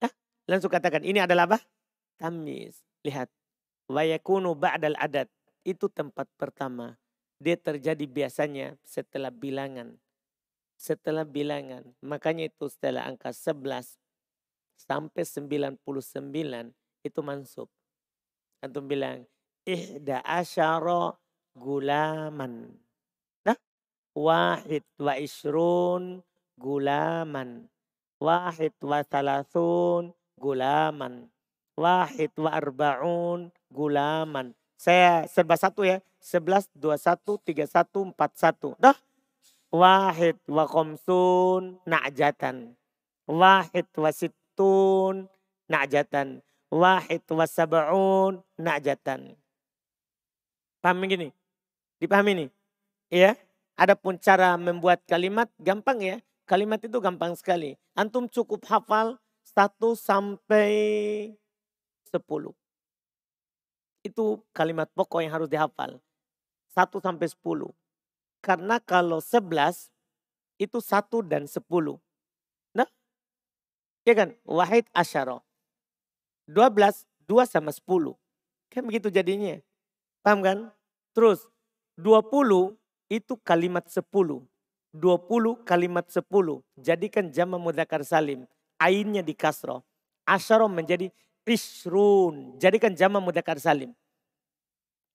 [0.00, 0.12] Hah?
[0.48, 1.58] Langsung katakan ini adalah apa?
[2.16, 2.80] Tamis.
[3.04, 3.28] Lihat.
[3.90, 5.28] Wayakunu ba'dal adat.
[5.66, 6.96] Itu tempat pertama.
[7.40, 9.96] Dia terjadi biasanya setelah bilangan.
[10.80, 11.84] Setelah bilangan.
[12.00, 14.00] Makanya itu setelah angka 11
[14.80, 15.80] sampai 99
[17.04, 17.68] itu mansub.
[18.60, 19.24] Antum bilang,
[19.64, 21.16] ihda asyara
[21.56, 22.76] gulaman.
[24.16, 26.24] Wahid wa isrun
[26.58, 27.70] gulaman.
[28.20, 31.30] Wahid wa thalathun gulaman.
[31.78, 34.52] Wahid wa arba'un gulaman.
[34.76, 36.02] Saya serba satu ya.
[36.20, 38.76] 11, 21, 31, 41.
[38.76, 38.98] Dah.
[39.72, 42.76] Wahid wa khomsun na'jatan.
[43.24, 45.30] Wahid wa sittun
[45.70, 49.34] na'jatan wahid wa sab'un na'jatan.
[50.80, 51.34] Paham gini?
[52.00, 52.48] Dipahami nih?
[53.12, 53.34] Ya.
[53.80, 56.16] Adapun cara membuat kalimat gampang ya.
[56.44, 57.80] Kalimat itu gampang sekali.
[57.96, 59.16] Antum cukup hafal
[59.56, 60.68] 1 sampai
[62.12, 62.52] 10.
[64.04, 65.96] Itu kalimat pokok yang harus dihafal.
[66.76, 67.72] 1 sampai 10.
[68.44, 69.88] Karena kalau 11
[70.60, 71.96] itu 1 dan 10.
[72.76, 72.88] Nah,
[74.04, 74.36] ya kan?
[74.44, 75.40] Wahid asyara.
[76.44, 78.12] 12, 2 sama 10.
[78.68, 79.56] Kan begitu jadinya.
[80.20, 80.58] Paham kan?
[81.16, 81.48] Terus
[81.96, 82.79] 20
[83.10, 84.06] itu kalimat 10.
[84.94, 86.22] 20 kalimat 10.
[86.78, 88.46] Jadikan jama mudhakar salim.
[88.78, 89.82] Ainnya di kasroh.
[90.22, 91.10] Asyara menjadi
[91.42, 92.54] isrun.
[92.62, 93.90] Jadikan jama mudhakar salim.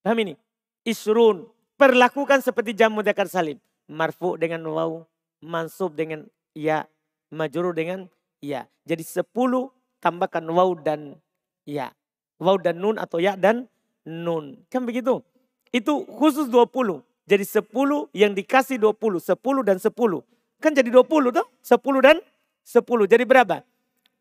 [0.03, 0.33] Paham ini?
[0.83, 1.47] Isrun.
[1.79, 3.57] Perlakukan seperti jam mudhakar salim.
[3.87, 5.07] Marfu dengan waw.
[5.39, 6.83] Mansub dengan ya.
[7.31, 8.11] Majuru dengan
[8.43, 8.67] ya.
[8.83, 9.23] Jadi 10
[10.03, 11.15] tambahkan waw dan
[11.63, 11.95] ya.
[12.43, 13.71] Waw dan nun atau ya dan
[14.03, 14.59] nun.
[14.67, 15.23] Kan begitu.
[15.71, 17.03] Itu khusus 20.
[17.25, 17.65] Jadi 10
[18.13, 19.17] yang dikasih 20.
[19.17, 20.21] 10 dan 10.
[20.61, 21.45] Kan jadi 20 tuh.
[21.65, 22.17] 10 dan
[22.61, 23.05] 10.
[23.09, 23.65] Jadi berapa?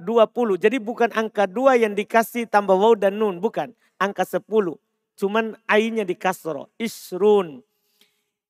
[0.00, 0.56] 20.
[0.56, 3.38] Jadi bukan angka 2 yang dikasih tambah waw dan nun.
[3.38, 3.76] Bukan.
[4.00, 4.44] Angka 10.
[5.14, 6.72] Cuman ainnya di kasro.
[6.80, 7.60] Isrun.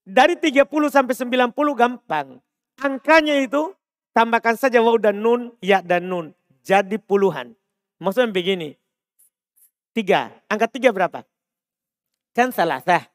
[0.04, 2.38] Dari 30 sampai 90 gampang.
[2.80, 3.72] Angkanya itu
[4.14, 6.34] tambahkan saja waw dan nun, ya dan nun.
[6.64, 7.52] Jadi puluhan.
[8.00, 8.76] Maksudnya begini.
[9.94, 10.32] Tiga.
[10.50, 11.22] Angka tiga berapa?
[12.34, 13.13] Kan salah sah.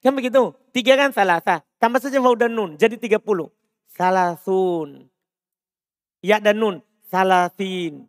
[0.00, 0.56] Kan begitu?
[0.72, 1.60] Tiga kan salah sah.
[1.76, 2.80] Tambah saja waw dan nun.
[2.80, 3.52] Jadi tiga puluh.
[3.92, 5.08] Salasun.
[6.24, 6.76] Ya dan nun.
[7.12, 8.08] Salasin.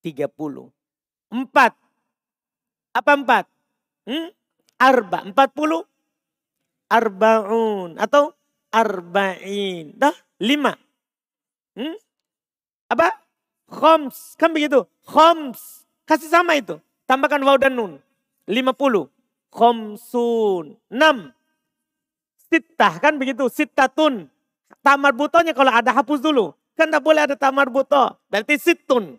[0.00, 0.72] Tiga puluh.
[1.28, 1.76] Empat.
[2.96, 3.44] Apa empat?
[4.08, 4.32] Hmm?
[4.80, 5.28] Arba.
[5.28, 5.84] Empat puluh.
[6.88, 8.00] Arbaun.
[8.00, 8.32] Atau
[8.72, 9.92] arba'in.
[9.92, 10.16] Dah.
[10.40, 10.72] Lima.
[11.76, 11.96] Hmm?
[12.88, 13.12] Apa?
[13.68, 14.40] Khoms.
[14.40, 14.88] Kan begitu?
[15.04, 15.84] Khoms.
[16.08, 16.80] Kasih sama itu.
[17.04, 18.00] Tambahkan waw dan nun.
[18.46, 19.15] 50.
[19.50, 20.78] Khomsun.
[20.90, 21.32] 6.
[22.50, 23.46] Sittah kan begitu.
[23.50, 24.30] Sittatun.
[24.82, 26.54] Tamar butonya kalau ada hapus dulu.
[26.76, 28.14] Kan tidak boleh ada tamar buto.
[28.28, 29.16] Berarti situn.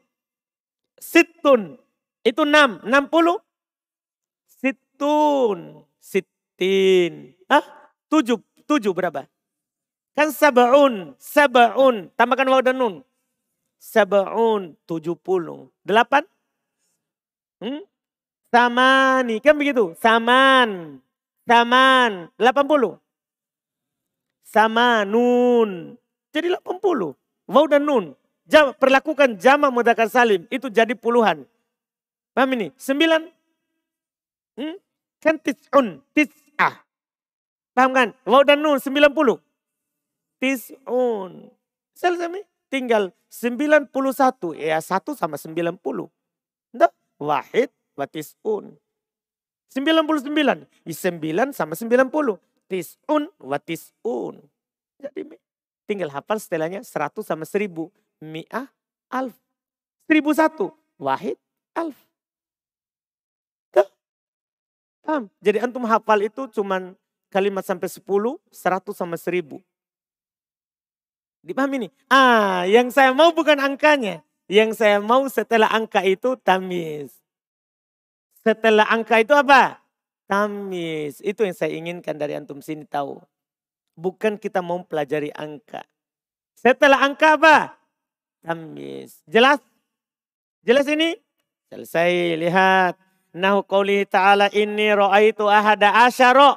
[1.01, 1.75] Situn.
[2.21, 2.85] Itu 6.
[2.85, 3.41] 60.
[4.47, 5.81] Situn.
[5.97, 7.33] Sitin.
[7.49, 7.65] Hah?
[8.07, 8.37] 7.
[8.67, 9.25] 7 berapa?
[10.13, 11.17] Kan sabaun.
[11.17, 12.13] Sabaun.
[12.13, 12.95] Tambahkan waw dan nun.
[13.81, 14.77] Sabaun.
[14.85, 15.17] 70.
[15.81, 16.25] 8.
[17.57, 17.81] Hmm?
[18.47, 19.91] Samani, kan begitu?
[19.99, 20.99] Saman.
[21.43, 22.31] Saman.
[22.39, 22.95] 80.
[24.47, 25.99] Samanun.
[26.31, 27.15] Jadi 80.
[27.47, 28.05] Waw dan nun.
[28.47, 30.47] Jam, perlakukan jama mudakar salim.
[30.47, 31.43] Itu jadi puluhan.
[32.31, 32.71] Paham ini?
[32.79, 33.27] Sembilan.
[34.55, 34.75] Hmm?
[35.19, 35.99] Kan tis'un.
[36.15, 36.75] Tis'ah.
[37.75, 38.09] Paham kan?
[38.23, 38.79] Waw dan nun.
[38.79, 39.39] Sembilan puluh.
[40.39, 41.51] Tis'un.
[41.95, 44.51] Selesai Tinggal sembilan puluh satu.
[44.51, 46.07] Ya satu sama sembilan puluh.
[46.75, 46.91] Enggak?
[47.17, 48.77] wahid watis'un.
[49.73, 50.69] 99.
[50.85, 52.37] 9 sama 90.
[52.69, 54.35] Tis'un watis'un.
[55.01, 55.21] Jadi
[55.89, 57.91] tinggal hafal setelahnya 100 sama 1000.
[58.21, 58.69] Mi'ah
[59.09, 59.35] alf.
[60.07, 60.71] 1001.
[61.01, 61.37] Wahid
[61.75, 62.07] alf.
[65.07, 65.31] Paham?
[65.39, 66.91] Jadi antum hafal itu cuman
[67.31, 68.03] kalimat sampai 10,
[68.51, 69.63] 100 sama 1000.
[71.39, 71.91] Dipahami nih?
[72.11, 74.19] Ah, yang saya mau bukan angkanya.
[74.51, 77.15] Yang saya mau setelah angka itu tamis.
[78.47, 79.83] Setelah angka itu apa?
[80.23, 81.19] Tamis.
[81.19, 83.19] Itu yang saya inginkan dari antum sini tahu.
[83.99, 85.83] Bukan kita mau pelajari angka.
[86.55, 87.75] Setelah angka apa?
[88.39, 89.19] Tamis.
[89.27, 89.59] Jelas?
[90.63, 91.19] Jelas ini?
[91.67, 92.95] Selesai lihat.
[93.35, 96.55] Nahu qawli ta'ala inni ra'aitu ahada asyara.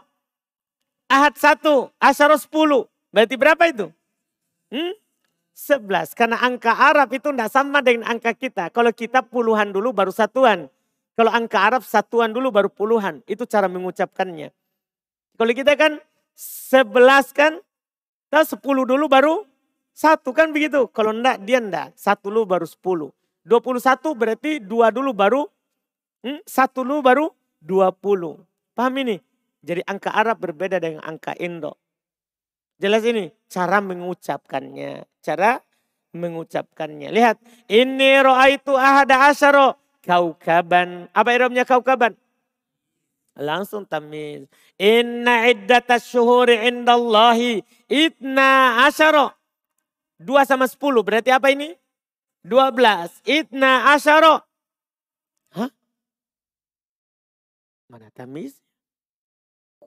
[1.11, 2.87] Ahad satu, asyara sepuluh.
[3.11, 3.91] Berarti berapa itu?
[4.71, 4.95] Hmm?
[5.51, 6.15] Sebelas.
[6.15, 8.71] Karena angka Arab itu tidak sama dengan angka kita.
[8.71, 10.71] Kalau kita puluhan dulu baru satuan.
[11.21, 13.21] Kalau angka Arab satuan dulu baru puluhan.
[13.29, 14.57] Itu cara mengucapkannya.
[15.37, 16.01] Kalau kita kan
[16.33, 17.61] sebelas kan,
[18.33, 19.45] kita sepuluh dulu baru
[19.93, 20.89] satu kan begitu.
[20.89, 21.93] Kalau enggak dia enggak.
[21.93, 23.13] Satu dulu baru sepuluh.
[23.45, 25.45] Dua puluh satu berarti dua dulu baru,
[26.25, 27.27] hmm, satu dulu baru
[27.61, 28.41] dua puluh.
[28.73, 29.21] Paham ini?
[29.61, 31.77] Jadi angka Arab berbeda dengan angka Indo.
[32.81, 35.05] Jelas ini cara mengucapkannya.
[35.21, 35.61] Cara
[36.17, 37.13] mengucapkannya.
[37.13, 37.37] Lihat.
[37.69, 38.25] Ini
[38.57, 39.77] itu ahada asyaro.
[40.01, 41.09] Kaukaban.
[41.13, 42.17] Apa irobnya kaukaban?
[43.37, 44.49] Langsung tamiz.
[44.81, 49.33] Inna iddata syuhuri indallahi itna asyaro.
[50.21, 51.01] Dua sama sepuluh.
[51.01, 51.77] Berarti apa ini?
[52.45, 53.21] Dua belas.
[53.25, 54.41] Itna asyaro.
[55.57, 55.71] Hah?
[57.89, 58.61] Mana tamiz?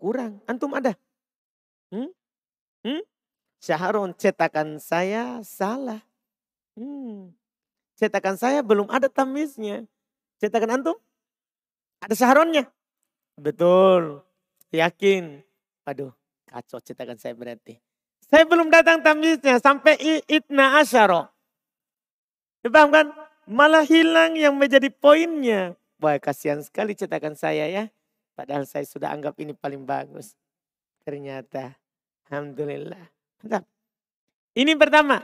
[0.04, 0.44] kurang.
[0.44, 1.00] Antum ada?
[1.88, 2.12] Hmm?
[2.84, 3.04] Hmm?
[3.64, 6.04] Syahrun cetakan saya salah.
[6.76, 7.32] Hmm.
[7.96, 9.88] Cetakan saya belum ada tamiznya.
[10.44, 11.00] Cetakan antum?
[12.04, 12.68] Ada syahrunnya?
[13.40, 14.20] Betul.
[14.76, 15.40] Yakin.
[15.88, 16.12] Aduh,
[16.52, 17.80] kacau cetakan saya berarti.
[18.28, 19.96] Saya belum datang tamiznya sampai
[20.28, 21.32] itna asyaro.
[22.68, 23.08] Paham kan?
[23.48, 25.80] Malah hilang yang menjadi poinnya.
[26.04, 27.88] Wah kasihan sekali cetakan saya ya.
[28.36, 30.36] Padahal saya sudah anggap ini paling bagus.
[31.08, 31.72] Ternyata,
[32.28, 33.00] Alhamdulillah.
[34.60, 35.24] Ini pertama.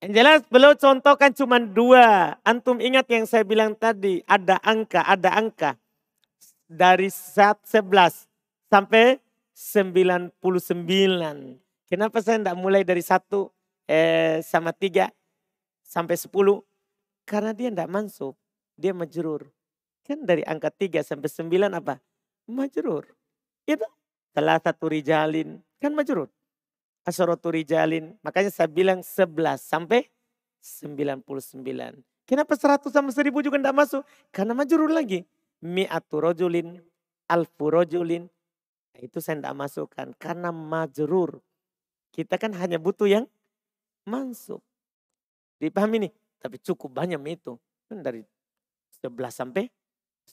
[0.00, 2.40] Yang jelas beliau contohkan cuma dua.
[2.40, 4.24] Antum ingat yang saya bilang tadi.
[4.24, 5.76] Ada angka, ada angka.
[6.64, 8.24] Dari saat 11
[8.72, 9.20] sampai
[9.52, 10.32] 99.
[11.84, 13.52] Kenapa saya tidak mulai dari satu
[13.84, 15.12] eh, sama tiga
[15.84, 16.64] sampai sepuluh?
[17.28, 18.32] Karena dia tidak masuk.
[18.80, 19.52] Dia majrur.
[20.08, 22.00] Kan dari angka 3 sampai 9 apa?
[22.48, 23.04] Majrur.
[23.68, 23.84] Itu
[24.32, 25.60] salah satu rijalin.
[25.76, 26.32] Kan majrur.
[27.10, 28.14] Asyaratu rijalin.
[28.22, 30.06] Makanya saya bilang 11 sampai
[30.62, 31.26] 99.
[32.22, 34.02] Kenapa 100 sama 1000 juga tidak masuk?
[34.30, 35.26] Karena majrur lagi.
[35.60, 36.78] Mi'atu rojulin,
[37.26, 38.30] alfu rojulin.
[38.94, 40.06] Nah, itu saya tidak masukkan.
[40.14, 41.42] Karena majrur.
[42.14, 43.26] Kita kan hanya butuh yang
[44.06, 44.62] masuk.
[45.58, 46.12] Dipahami nih?
[46.38, 47.58] Tapi cukup banyak itu.
[47.90, 48.22] Kan dari
[49.02, 49.66] 11 sampai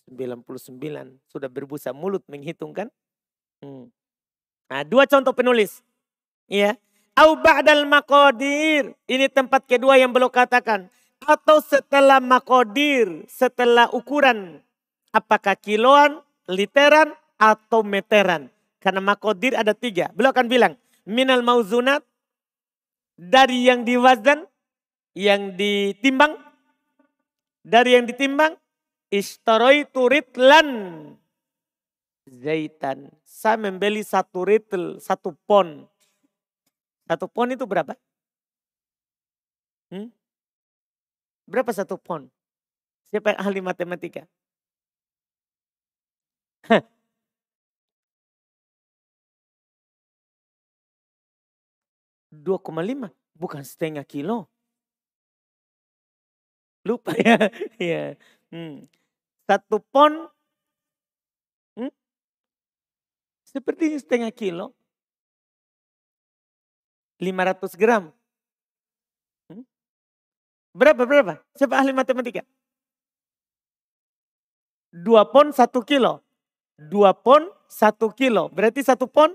[0.05, 1.17] 99.
[1.25, 2.93] Sudah berbusa mulut menghitung kan?
[3.65, 3.89] Hmm.
[4.69, 5.81] Nah, dua contoh penulis.
[6.47, 6.79] Iya.
[7.17, 8.95] Au ba'dal makodir.
[9.07, 10.87] Ini tempat kedua yang belum katakan.
[11.23, 14.63] Atau setelah makodir, setelah ukuran.
[15.11, 18.49] Apakah kiloan, literan, atau meteran.
[18.81, 20.09] Karena makodir ada tiga.
[20.13, 20.73] Beliau akan bilang.
[21.05, 22.05] Minal mauzunat.
[23.17, 24.45] Dari yang diwazan.
[25.17, 26.37] Yang ditimbang.
[27.65, 28.55] Dari yang ditimbang
[29.07, 30.67] Ishtaraitu ritlan
[32.27, 33.07] zaitan.
[33.23, 35.87] Saya membeli satu ritl, satu pon.
[37.07, 37.95] Satu pon itu berapa?
[39.91, 40.07] Hmm?
[41.47, 42.27] Berapa satu pon?
[43.11, 44.27] Siapa yang ahli matematika?
[52.31, 54.47] Dua koma lima, bukan setengah kilo.
[56.85, 57.37] Lupa ya.
[57.91, 58.15] ya.
[58.51, 58.87] Hmm.
[59.49, 60.29] Satu pon
[61.77, 61.91] hmm,
[63.43, 64.76] seperti setengah kilo.
[67.17, 68.13] 500 gram.
[69.49, 69.65] Hmm?
[70.73, 71.33] Berapa, berapa?
[71.57, 72.45] Siapa ahli matematika?
[74.93, 76.21] Dua pon satu kilo.
[76.77, 78.49] Dua pon satu kilo.
[78.53, 79.33] Berarti satu pon?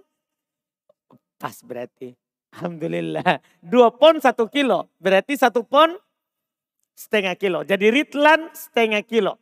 [1.39, 2.15] Pas berarti.
[2.55, 3.43] Alhamdulillah.
[3.59, 4.91] Dua pon satu kilo.
[5.03, 5.99] Berarti satu pon
[6.95, 7.67] setengah kilo.
[7.67, 9.41] Jadi ritlan setengah kilo.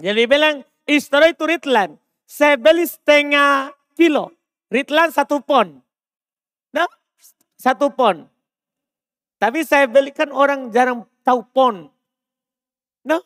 [0.00, 2.00] Jadi bilang, istri itu ritlan.
[2.24, 4.32] Saya beli setengah kilo.
[4.72, 5.82] Ritlan satu pon.
[6.70, 6.88] Nah,
[7.58, 8.26] satu pon.
[9.40, 11.88] Tapi saya belikan orang jarang tahu pon.
[13.06, 13.22] Nah,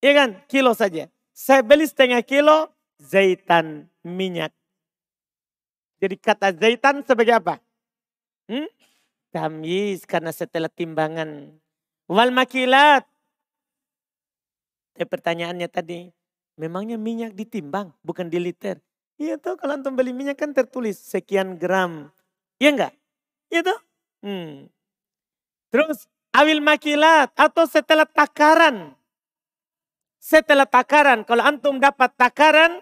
[0.00, 0.30] iya kan?
[0.48, 1.08] Kilo saja.
[1.34, 2.70] Saya beli setengah kilo
[3.02, 4.54] zaitan minyak.
[5.98, 7.60] Jadi kata zaitan sebagai apa?
[8.48, 8.68] Hmm?
[9.34, 11.58] Tamyiz karena setelah timbangan.
[12.06, 13.08] Wal makilat
[14.94, 16.06] Eh pertanyaannya tadi,
[16.54, 18.78] memangnya minyak ditimbang bukan di liter?
[19.18, 22.14] Iya tuh kalau antum beli minyak kan tertulis sekian gram.
[22.58, 22.92] Iya enggak?
[23.50, 23.78] Iya tuh.
[24.24, 24.52] Hmm.
[25.74, 28.94] Terus awil makilat atau setelah takaran.
[30.22, 32.80] Setelah takaran, kalau antum dapat takaran,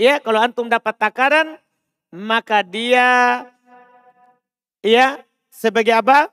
[0.00, 1.60] ya kalau antum dapat takaran,
[2.08, 3.44] maka dia
[4.80, 5.20] ya
[5.52, 6.32] sebagai apa?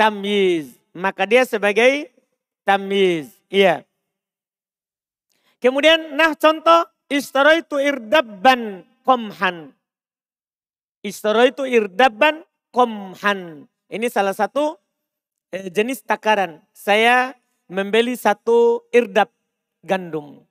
[0.00, 0.80] Tamyiz.
[0.96, 2.08] Maka dia sebagai
[2.64, 3.28] tamyiz.
[3.52, 3.84] Iya.
[5.60, 9.76] Kemudian nah contoh itu irdabban komhan.
[11.04, 13.66] Itu irdabban komhan.
[13.90, 14.78] Ini salah satu
[15.50, 16.62] eh, jenis takaran.
[16.76, 17.34] Saya
[17.66, 19.30] membeli satu irdab
[19.82, 20.44] gandum.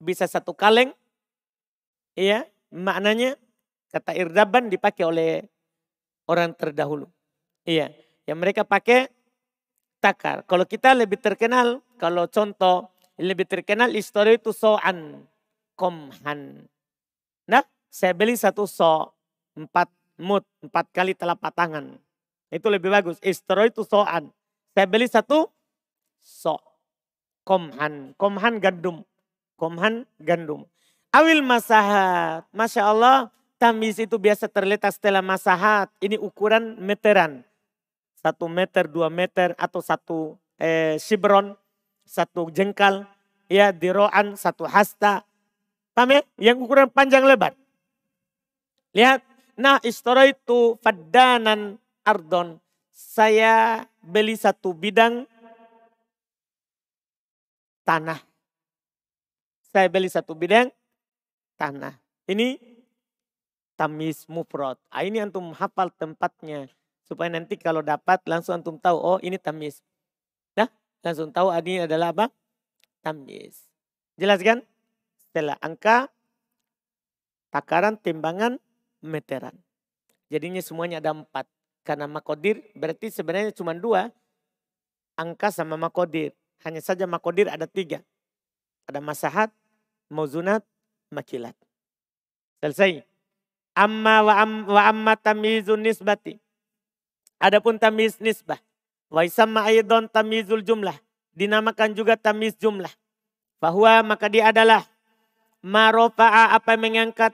[0.00, 0.92] Bisa satu kaleng.
[2.18, 3.38] Iya, maknanya
[3.90, 5.30] kata irdaban dipakai oleh
[6.26, 7.10] orang terdahulu.
[7.64, 7.94] Iya,
[8.26, 9.10] yang mereka pakai
[10.02, 10.42] takar.
[10.48, 12.90] Kalau kita lebih terkenal, kalau contoh
[13.20, 15.28] lebih terkenal histori itu so'an
[15.76, 16.64] komhan.
[17.46, 19.12] Nah, saya beli satu so
[19.66, 21.96] empat mut, empat kali telapak tangan.
[22.48, 23.20] Itu lebih bagus.
[23.20, 24.32] Istro itu so'an.
[24.72, 25.46] Saya beli satu
[26.18, 26.58] so.
[27.44, 28.14] Komhan.
[28.16, 29.02] Komhan gandum.
[29.56, 30.66] Komhan gandum.
[31.10, 32.46] Awil masahat.
[32.54, 33.18] Masya Allah.
[33.60, 35.92] Tamis itu biasa terletak setelah masahat.
[36.00, 37.44] Ini ukuran meteran.
[38.16, 40.18] Satu meter, dua meter atau satu
[40.56, 41.56] eh, shibron.
[42.08, 43.06] Satu jengkal.
[43.50, 45.26] Ya, diroan, satu hasta
[45.94, 46.22] Paham ya?
[46.38, 47.54] Yang ukuran panjang lebar.
[48.94, 49.22] Lihat.
[49.60, 52.56] Nah istoro itu fadanan ardon.
[52.88, 55.28] Saya beli satu bidang
[57.84, 58.24] tanah.
[59.68, 60.72] Saya beli satu bidang
[61.60, 62.00] tanah.
[62.24, 62.56] Ini
[63.76, 64.80] tamis mufrad.
[64.88, 66.72] Ah, ini antum hafal tempatnya.
[67.04, 68.96] Supaya nanti kalau dapat langsung antum tahu.
[68.96, 69.84] Oh ini tamis.
[70.56, 70.72] Nah
[71.04, 72.32] langsung tahu ah, ini adalah apa?
[73.04, 73.68] Tamis.
[74.16, 74.64] Jelas kan?
[75.30, 76.10] setelah angka,
[77.54, 78.58] takaran, timbangan,
[79.02, 79.56] meteran.
[80.30, 81.48] Jadinya semuanya ada empat.
[81.80, 84.12] Karena makodir berarti sebenarnya cuma dua.
[85.18, 86.36] Angka sama makodir.
[86.62, 88.04] Hanya saja makodir ada tiga.
[88.84, 89.50] Ada masahat,
[90.12, 90.62] mauzunat,
[91.08, 91.56] makilat.
[92.60, 93.02] Selesai.
[93.72, 96.36] Amma wa, am, wa amma tamizun nisbati.
[97.40, 98.60] Adapun tamiz nisbah.
[99.08, 100.94] Wa isamma aidon tamizul jumlah.
[101.32, 102.92] Dinamakan juga tamiz jumlah.
[103.56, 104.84] Bahwa maka dia adalah
[105.64, 107.32] marofa'a apa yang mengangkat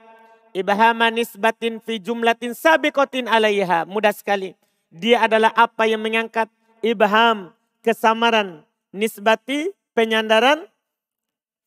[0.55, 3.87] ibahama nisbatin fi jumlatin sabikotin alaiha.
[3.87, 4.53] Mudah sekali.
[4.87, 6.47] Dia adalah apa yang mengangkat
[6.79, 7.51] ibham
[7.83, 8.63] kesamaran
[8.95, 10.63] nisbati penyandaran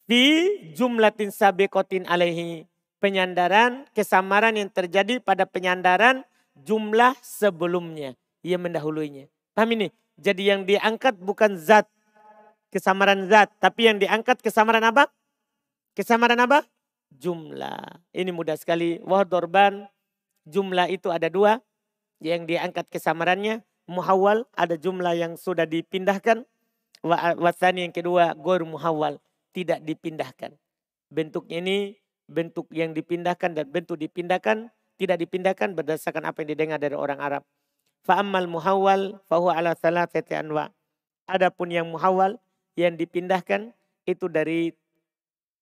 [0.09, 0.23] fi
[0.73, 2.65] jumlatin sabikotin alaihi.
[3.01, 6.21] Penyandaran kesamaran yang terjadi pada penyandaran
[6.53, 8.13] jumlah sebelumnya.
[8.45, 9.29] Ia mendahuluinya.
[9.57, 9.89] Paham ini?
[10.21, 11.89] Jadi yang diangkat bukan zat.
[12.69, 13.49] Kesamaran zat.
[13.57, 15.09] Tapi yang diangkat kesamaran apa?
[15.97, 16.65] Kesamaran apa?
[17.11, 18.07] Jumlah.
[18.15, 19.03] Ini mudah sekali.
[19.03, 19.91] Wah dorban
[20.47, 21.59] jumlah itu ada dua.
[22.23, 23.67] Yang diangkat kesamarannya.
[23.91, 26.47] Muhawal ada jumlah yang sudah dipindahkan.
[27.41, 29.19] Wasani yang kedua gor muhawal.
[29.51, 30.55] Tidak dipindahkan.
[31.11, 31.99] Bentuknya ini
[32.31, 34.71] bentuk yang dipindahkan dan bentuk dipindahkan.
[35.01, 37.43] Tidak dipindahkan berdasarkan apa yang didengar dari orang Arab.
[38.07, 40.71] Fa'ammal muhawal fahuwa ala salatati anwa.
[41.27, 42.39] Adapun yang muhawal
[42.79, 43.73] yang dipindahkan
[44.07, 44.73] itu dari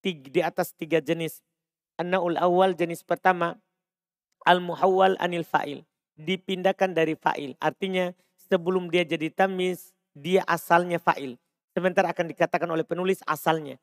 [0.03, 1.43] di atas tiga jenis.
[1.99, 3.59] An-na'ul awal jenis pertama,
[4.47, 5.83] al-muhawwal anil fa'il.
[6.15, 7.59] Dipindahkan dari fa'il.
[7.59, 8.15] Artinya
[8.47, 11.35] sebelum dia jadi tamis, dia asalnya fa'il.
[11.75, 13.75] Sebentar akan dikatakan oleh penulis asalnya.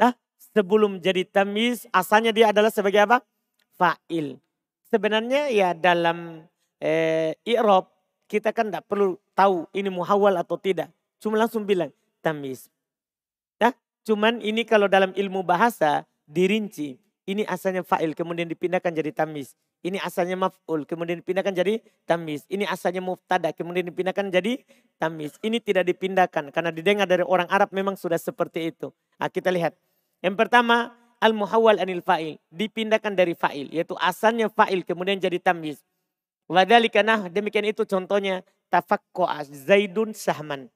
[0.00, 0.16] Nah,
[0.56, 3.20] sebelum jadi tamis, asalnya dia adalah sebagai apa?
[3.76, 4.40] Fa'il.
[4.88, 6.48] Sebenarnya ya dalam
[6.80, 7.92] eh, i'rob,
[8.32, 10.88] kita kan tidak perlu tahu ini muhawal atau tidak.
[11.20, 11.92] Cuma langsung bilang
[12.24, 12.72] tamis.
[14.02, 16.98] Cuman ini kalau dalam ilmu bahasa dirinci.
[17.22, 19.54] Ini asalnya fa'il kemudian dipindahkan jadi tamis.
[19.86, 22.42] Ini asalnya maf'ul kemudian dipindahkan jadi tamis.
[22.50, 24.58] Ini asalnya muftada kemudian dipindahkan jadi
[24.98, 25.38] tamis.
[25.38, 28.90] Ini tidak dipindahkan karena didengar dari orang Arab memang sudah seperti itu.
[29.22, 29.78] Nah, kita lihat.
[30.22, 32.42] Yang pertama al-muhawwal anil fa'il.
[32.50, 35.82] Dipindahkan dari fa'il yaitu asalnya fa'il kemudian jadi tamis.
[36.50, 40.66] Wadhalika nah demikian itu contohnya tafakko'a zaidun sahman.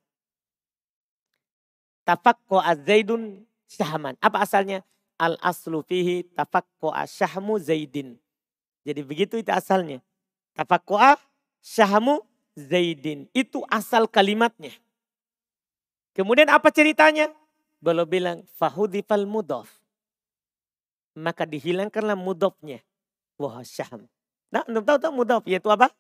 [2.07, 4.15] Tafakko zaidun syahman.
[4.23, 4.87] Apa asalnya?
[5.17, 8.21] Al aslu fihi tafakko syahmu zaidin.
[8.85, 10.05] Jadi begitu itu asalnya.
[10.53, 11.01] Tafakko
[11.65, 12.21] syahmu
[12.57, 13.29] zaidin.
[13.33, 14.73] Itu asal kalimatnya.
[16.13, 17.33] Kemudian apa ceritanya?
[17.81, 19.69] Beliau bilang fahudifal mudof.
[21.17, 22.85] Maka dihilangkanlah mudofnya.
[23.41, 24.09] Wah syaham.
[24.53, 25.93] Nah, anda tahu tak mudof yaitu apa?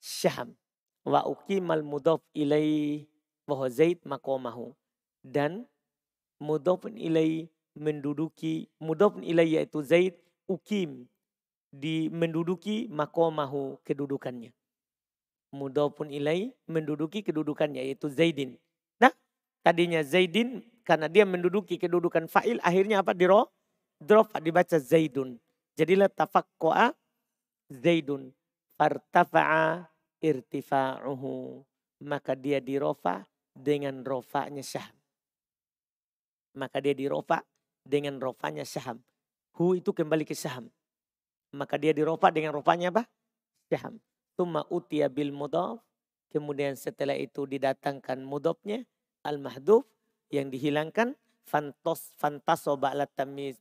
[0.00, 0.56] Syaham.
[1.04, 3.04] Wa ukimal mudof ilaih
[3.44, 4.72] wah zaid makomahu
[5.20, 5.68] dan
[6.40, 10.14] mudhafun ilai menduduki mudhafun ilai yaitu Zaid
[10.46, 11.06] ukim
[11.74, 14.54] di menduduki makomahu kedudukannya.
[15.54, 18.58] Mudofun ilai menduduki kedudukannya yaitu Zaidin.
[18.98, 19.10] Nah
[19.62, 23.14] tadinya Zaidin karena dia menduduki kedudukan fa'il akhirnya apa?
[23.14, 23.50] Diro,
[23.98, 25.38] drop dibaca Zaidun.
[25.74, 26.94] Jadilah tafakkoa
[27.70, 28.30] Zaidun.
[28.74, 29.86] Fartafa'a
[30.22, 31.62] irtifa'uhu.
[32.04, 33.22] Maka dia dirofa
[33.54, 34.94] dengan rofanya syaham.
[36.58, 37.42] Maka dia dirofa
[37.84, 39.04] dengan rofanya syaham.
[39.54, 40.72] Hu itu kembali ke syaham.
[41.54, 43.06] Maka dia dirofa dengan rofanya apa?
[43.70, 44.02] Syaham.
[44.34, 45.78] Tuma utia bil mudaf.
[46.34, 48.82] Kemudian setelah itu didatangkan mudofnya.
[49.22, 49.86] Al-mahduf
[50.34, 51.14] yang dihilangkan.
[51.44, 53.60] Fantos, fantaso ba'lat tamiz.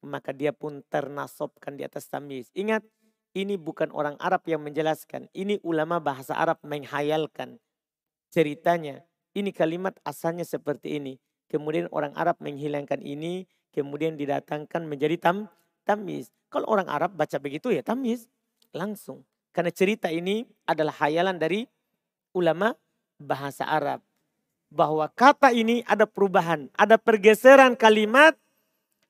[0.00, 2.48] Maka dia pun ternasobkan di atas tamiz.
[2.56, 2.86] Ingat,
[3.34, 5.28] ini bukan orang Arab yang menjelaskan.
[5.34, 7.58] Ini ulama bahasa Arab menghayalkan
[8.30, 9.02] ceritanya.
[9.34, 11.18] Ini kalimat asalnya seperti ini.
[11.50, 13.50] Kemudian orang Arab menghilangkan ini.
[13.74, 15.50] Kemudian didatangkan menjadi tam,
[15.82, 16.30] tamiz.
[16.46, 18.30] Kalau orang Arab baca begitu ya tamiz.
[18.70, 19.26] Langsung.
[19.50, 21.66] Karena cerita ini adalah hayalan dari
[22.34, 22.78] ulama
[23.18, 23.98] bahasa Arab.
[24.70, 28.38] Bahwa kata ini ada perubahan, ada pergeseran kalimat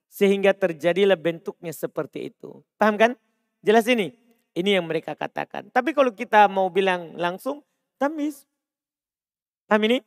[0.09, 2.65] sehingga terjadilah bentuknya seperti itu.
[2.81, 3.12] Paham kan?
[3.61, 4.12] Jelas ini?
[4.55, 5.69] Ini yang mereka katakan.
[5.73, 7.61] Tapi kalau kita mau bilang langsung,
[8.01, 8.47] tamis.
[9.67, 9.99] Paham ini?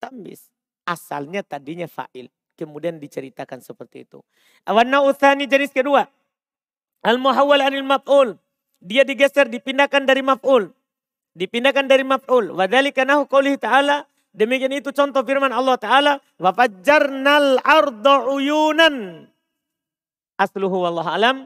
[0.00, 0.48] Tamis.
[0.88, 2.32] Asalnya tadinya fa'il.
[2.62, 4.22] Kemudian diceritakan seperti itu.
[4.62, 6.06] Awana uthani jenis kedua.
[7.02, 8.38] Al-muhawwal anil maf'ul.
[8.78, 10.70] Dia digeser, dipindahkan dari maf'ul.
[11.34, 12.54] Dipindahkan dari maf'ul.
[12.54, 14.06] Wadhalika nahu qawlihi ta'ala.
[14.30, 16.12] Demikian itu contoh firman Allah Ta'ala.
[16.38, 19.26] Wa fajjarnal arda uyunan.
[20.38, 21.36] Asluhu wallahu alam.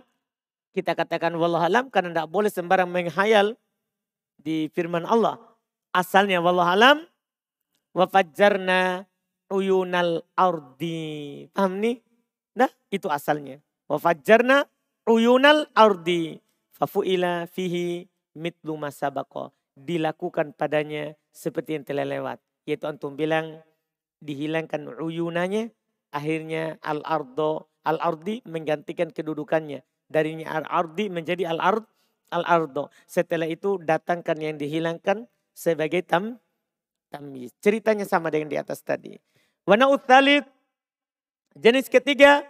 [0.77, 3.57] Kita katakan wallahu alam karena tidak boleh sembarang menghayal
[4.37, 5.41] di firman Allah.
[5.97, 6.97] Asalnya wallahu alam.
[7.97, 9.09] Wa fajjarna
[9.51, 11.47] uyunal ardi.
[11.55, 12.03] Paham nih?
[12.57, 13.63] Nah itu asalnya.
[13.87, 14.67] Wa fajjarna
[15.07, 16.41] uyunal ardi.
[16.75, 19.53] Fafu'ila fihi mitlu masabako.
[19.77, 22.39] Dilakukan padanya seperti yang telah lewat.
[22.65, 23.63] Yaitu antum bilang
[24.21, 25.71] dihilangkan uyunanya.
[26.15, 29.85] Akhirnya al-ardo, al-ardi menggantikan kedudukannya.
[30.09, 31.85] Darinya al-ardi menjadi al-ard,
[32.33, 32.89] al-ardo.
[33.05, 36.41] Setelah itu datangkan yang dihilangkan sebagai tam,
[37.13, 37.53] tamis.
[37.61, 39.19] Ceritanya sama dengan di atas tadi.
[39.67, 39.91] Wana
[41.59, 42.47] jenis ketiga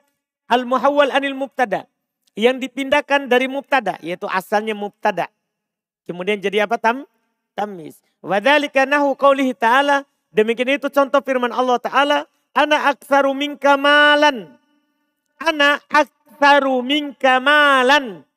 [0.53, 1.89] al-muhawwal anil mubtada
[2.37, 5.33] yang dipindahkan dari mubtada yaitu asalnya mubtada.
[6.05, 7.09] Kemudian jadi apa tam?
[7.57, 8.05] Tamis.
[8.21, 12.19] Wadzalika nahu qaulihi ta'ala demikian itu contoh firman Allah taala
[12.53, 14.53] ana aktsaru minka malan.
[15.41, 18.29] Ana aktsaru minka malan.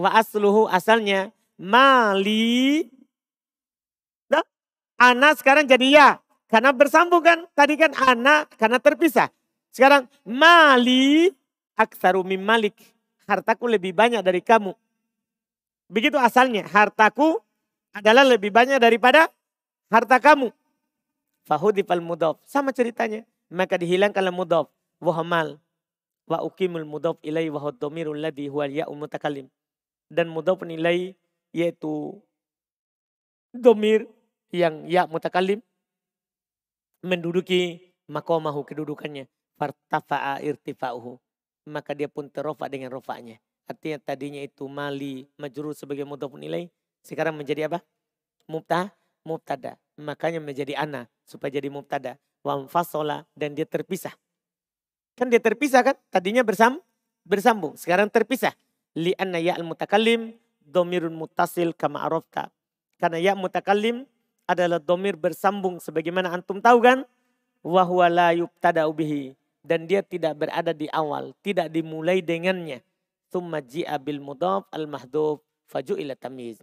[0.00, 2.88] Wa asluhu asalnya mali.
[4.32, 4.40] Nah,
[4.96, 6.08] ana sekarang jadi ya.
[6.52, 7.48] Karena bersambung kan.
[7.56, 9.32] Tadi kan ana karena terpisah.
[9.72, 11.32] Sekarang mali
[11.72, 12.76] aktsaru min malik
[13.24, 14.76] hartaku lebih banyak dari kamu.
[15.88, 17.40] Begitu asalnya, hartaku
[17.96, 19.32] adalah lebih banyak daripada
[19.88, 20.52] harta kamu.
[21.48, 22.36] Fahudifal mudof.
[22.44, 23.24] Sama ceritanya.
[23.48, 24.68] Maka dihilangkanlah mudof.
[25.00, 25.56] Wahamal.
[26.28, 29.48] Wa ukimul mudof ilai wa domirul ladhi huwa ya'u mutakalim.
[30.12, 31.16] Dan mudof nilai
[31.56, 32.20] yaitu
[33.52, 34.04] domir
[34.52, 35.64] yang ya mutakalim
[37.02, 39.26] menduduki makomahu kedudukannya.
[39.58, 41.20] Fartafa'a irtifa'uhu
[41.68, 43.38] maka dia pun terofa dengan rofanya.
[43.70, 46.66] Artinya tadinya itu mali majrur sebagai mudhafun nilai,
[47.06, 47.78] sekarang menjadi apa?
[48.50, 48.90] Mubta,
[49.22, 49.78] mubtada.
[49.94, 52.18] Makanya menjadi ana supaya jadi mubtada.
[52.42, 54.12] Wa fasola dan dia terpisah.
[55.14, 55.96] Kan dia terpisah kan?
[56.10, 56.82] Tadinya bersam,
[57.22, 58.50] bersambung, sekarang terpisah.
[58.98, 60.34] Li anna ya al mutakallim
[60.66, 62.50] domirun mutasil kama arofta.
[62.98, 64.10] Karena ya mutakallim
[64.52, 66.98] adalah domir bersambung sebagaimana antum tahu kan?
[67.62, 68.10] Wahwa
[69.62, 72.82] dan dia tidak berada di awal, tidak dimulai dengannya.
[73.30, 74.20] Thumma ji'a bil
[74.74, 75.40] al mahdhuf
[75.72, 76.60] ila tamiz.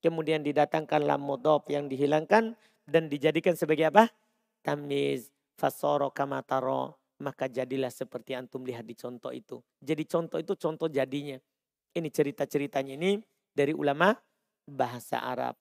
[0.00, 2.56] Kemudian didatangkanlah mudhaf yang dihilangkan
[2.88, 4.08] dan dijadikan sebagai apa?
[4.64, 5.28] Tamiz.
[5.60, 6.96] Fasoro kamataro.
[7.20, 9.60] Maka jadilah seperti antum lihat di contoh itu.
[9.76, 11.36] Jadi contoh itu contoh jadinya.
[11.92, 13.20] Ini cerita-ceritanya ini
[13.52, 14.16] dari ulama
[14.64, 15.52] bahasa Arab.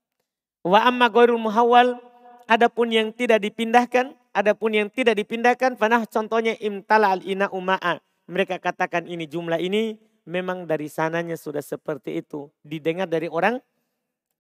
[0.70, 1.98] Wa amma ghairul muhawwal
[2.46, 7.98] adapun yang tidak dipindahkan Adapun yang tidak dipindahkan, panah contohnya imtala al ina uma'a.
[8.30, 9.98] Mereka katakan ini jumlah ini
[10.30, 12.46] memang dari sananya sudah seperti itu.
[12.62, 13.58] Didengar dari orang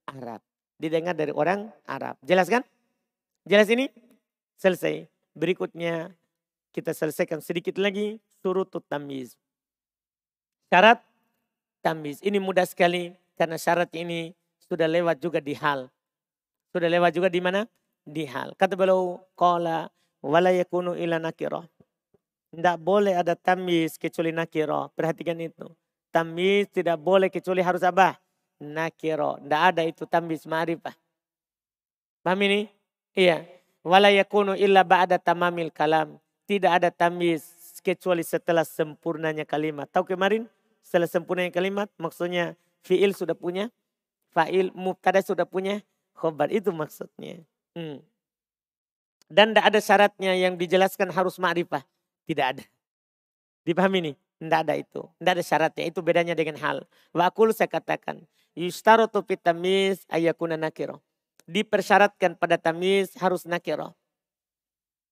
[0.05, 0.45] Arab.
[0.77, 2.21] Didengar dari orang Arab.
[2.21, 2.61] Jelas kan?
[3.49, 3.89] Jelas ini?
[4.61, 5.09] Selesai.
[5.34, 6.13] Berikutnya
[6.69, 9.34] kita selesaikan sedikit lagi surutut tamiz.
[10.69, 11.01] Syarat
[11.82, 12.21] tamiz.
[12.21, 14.38] Ini mudah sekali karena syarat ini
[14.69, 15.89] sudah lewat juga di hal.
[16.70, 17.65] Sudah lewat juga di mana?
[18.09, 18.57] di hal.
[18.57, 19.88] Kata beliau, qala
[20.26, 21.63] wala yakunu ila nakirah.
[22.49, 24.89] Tidak boleh ada tamis kecuali nakirah.
[24.97, 25.70] Perhatikan itu.
[26.09, 28.17] Tamis tidak boleh kecuali harus apa?
[28.57, 29.38] Nakirah.
[29.38, 30.97] Tidak ada itu tamis ma'rifah.
[32.26, 32.65] Paham ini?
[33.13, 33.45] Iya.
[33.86, 36.17] Wala yakunu illa ba'da tamamil kalam.
[36.49, 37.45] Tidak ada tamyiz
[37.86, 39.86] kecuali setelah sempurnanya kalimat.
[39.93, 40.49] Tahu kemarin?
[40.82, 43.70] Setelah sempurnanya kalimat maksudnya fi'il sudah punya,
[44.34, 45.86] fa'il mubtada sudah punya,
[46.20, 47.39] khobar itu maksudnya.
[47.72, 48.03] Hmm.
[49.32, 51.86] Dan tidak ada syaratnya yang dijelaskan harus ma'rifah.
[52.28, 52.65] Tidak ada.
[53.63, 54.15] Dipahami nih?
[54.17, 55.05] Tidak ada itu.
[55.22, 55.84] Tidak ada syaratnya.
[55.88, 56.84] Itu bedanya dengan hal.
[57.15, 58.26] Wa akul saya katakan.
[58.57, 60.99] Yustarotu fitamis ayakuna nakiro.
[61.45, 63.93] Dipersyaratkan pada tamis harus nakiro.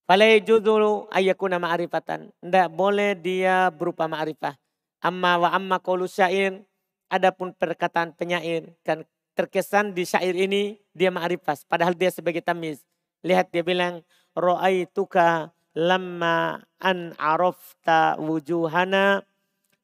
[0.09, 2.33] Falai judul ayakuna ma'rifatan.
[2.41, 4.57] Tidak boleh dia berupa ma'rifah.
[5.05, 6.65] Amma wa amma qaulu syair.
[7.13, 8.73] Adapun perkataan penyair.
[8.81, 9.05] Kan
[9.37, 11.69] terkesan di syair ini dia ma'rifah.
[11.69, 12.81] Padahal dia sebagai tamis.
[13.21, 14.01] Lihat dia bilang,
[14.33, 19.21] Ro'aituka lamma an arafta wujuhana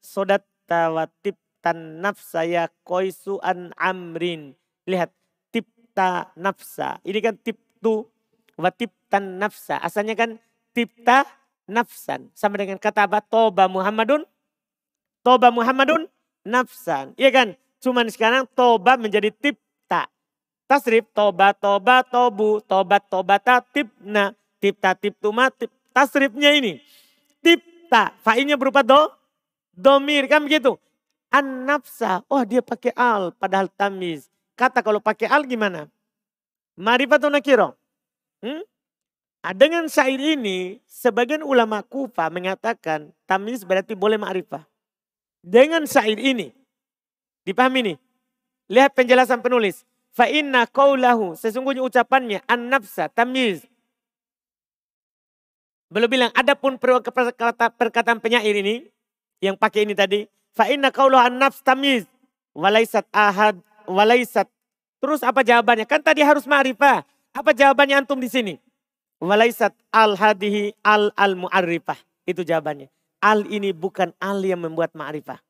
[0.02, 4.58] sodatta wa tiptan nafsa ya koisu an amrin.
[4.90, 5.14] Lihat,
[5.54, 6.98] tipta nafsa.
[7.06, 8.10] Ini kan tiptu
[8.58, 9.78] wa tiptan nafsa.
[9.78, 10.34] Asalnya kan
[10.74, 11.22] tipta
[11.70, 12.28] nafsan.
[12.34, 13.22] Sama dengan kata apa?
[13.24, 14.26] Toba Muhammadun.
[15.24, 16.10] Toba Muhammadun
[16.44, 17.16] nafsan.
[17.16, 17.48] Iya kan?
[17.84, 20.08] Cuman sekarang toba menjadi tipta.
[20.64, 26.80] Tasrif toba toba tobu tobat tobata tipna tipta tiptuma tip tasrifnya ini.
[27.44, 29.12] Tipta, fa'ilnya berupa do,
[29.76, 30.80] domir, kan begitu.
[31.28, 34.32] An-nafsa, oh dia pakai al, padahal tamiz.
[34.56, 35.84] Kata kalau pakai al gimana?
[36.80, 37.76] Marifat atau nakiro?
[38.40, 38.64] Hmm?
[39.44, 44.64] Nah, dengan syair ini, sebagian ulama kufa mengatakan tamiz berarti boleh ma'rifah.
[45.44, 46.48] Dengan syair ini,
[47.44, 47.96] dipahami nih.
[48.72, 49.84] Lihat penjelasan penulis.
[50.14, 53.66] Fa inna qawlahu, sesungguhnya ucapannya an-nafsa, tamiz.
[55.90, 58.86] Belum bilang, adapun perkataan, penyair ini,
[59.42, 62.06] yang pakai ini tadi, fa inna qaulu an-nafs tamiz,
[62.54, 63.58] walaisat ahad,
[63.90, 64.46] walaisat.
[65.02, 65.84] Terus apa jawabannya?
[65.84, 67.04] Kan tadi harus ma'rifah.
[67.34, 68.54] Apa jawabannya antum di sini?
[69.20, 71.98] Walaisat al hadihi al al mu'arrifah.
[72.24, 72.88] Itu jawabannya.
[73.20, 75.42] Al ini bukan al yang membuat ma'rifah.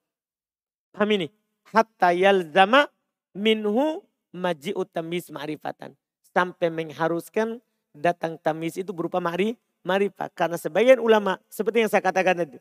[0.97, 1.29] Paham ini?
[1.75, 2.87] Hatta yalzama
[3.35, 5.99] minhu maji'ut tamiz ma'rifatan.
[6.31, 7.59] Sampai mengharuskan
[7.91, 10.33] datang tamiz itu berupa ma'rifah marifah.
[10.33, 12.59] Karena sebagian ulama, seperti yang saya katakan tadi.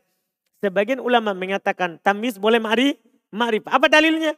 [0.60, 2.94] Sebagian ulama mengatakan tamis boleh mari,
[3.32, 3.80] marifah.
[3.80, 4.36] Apa dalilnya?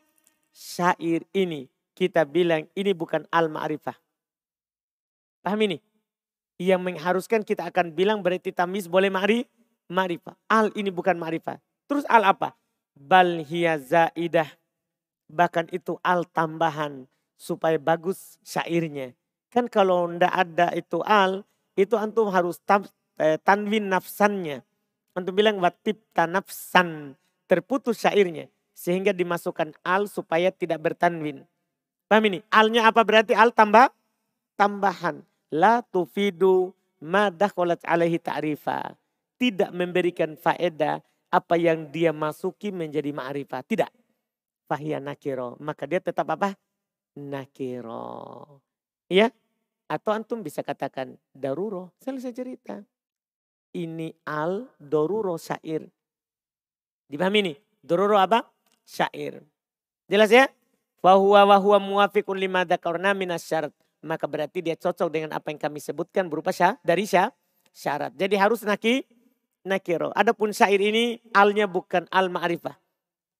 [0.54, 3.94] Syair ini kita bilang ini bukan al-ma'rifah.
[5.44, 5.78] Paham ini?
[6.56, 9.44] Yang mengharuskan kita akan bilang berarti tamis boleh mari,
[9.92, 10.32] marifah.
[10.48, 11.60] Al ini bukan marifah.
[11.84, 12.56] Terus al apa?
[12.96, 14.48] Bal hiya zaidah.
[15.26, 19.12] Bahkan itu al tambahan supaya bagus syairnya.
[19.50, 21.42] Kan kalau ndak ada itu al,
[21.76, 22.86] itu antum harus tam,
[23.18, 24.62] eh, tanwin nafsannya.
[25.16, 27.14] Antum bilang watib tanafsan.
[27.46, 28.50] Terputus syairnya.
[28.76, 31.46] Sehingga dimasukkan al supaya tidak bertanwin.
[32.06, 32.38] Paham ini?
[32.52, 33.90] Alnya apa berarti al tambah?
[34.54, 35.24] Tambahan.
[35.50, 38.94] La tufidu ma dakholat alaihi ta'rifa.
[39.40, 41.00] Tidak memberikan faedah
[41.32, 43.64] apa yang dia masuki menjadi ma'rifah.
[43.64, 43.90] Tidak.
[44.66, 45.54] Fahiyah nakiro.
[45.62, 46.54] Maka dia tetap apa?
[47.16, 48.60] Nakiro.
[49.06, 49.30] Ya,
[49.86, 52.82] atau antum bisa katakan daruro, selesai cerita.
[53.70, 55.86] Ini al doruro syair.
[57.06, 57.54] Dipahami ini?
[57.78, 58.42] Doruro apa?
[58.82, 59.46] Syair.
[60.10, 60.50] Jelas ya?
[61.06, 63.70] Wahuwa wahuwa muafiqun lima dakarna minas syarat.
[64.02, 67.30] Maka berarti dia cocok dengan apa yang kami sebutkan berupa syah, dari syah,
[67.70, 68.10] syarat.
[68.18, 69.06] Jadi harus naki,
[69.62, 70.10] nakiro.
[70.18, 72.74] Adapun syair ini alnya bukan al ma'rifah.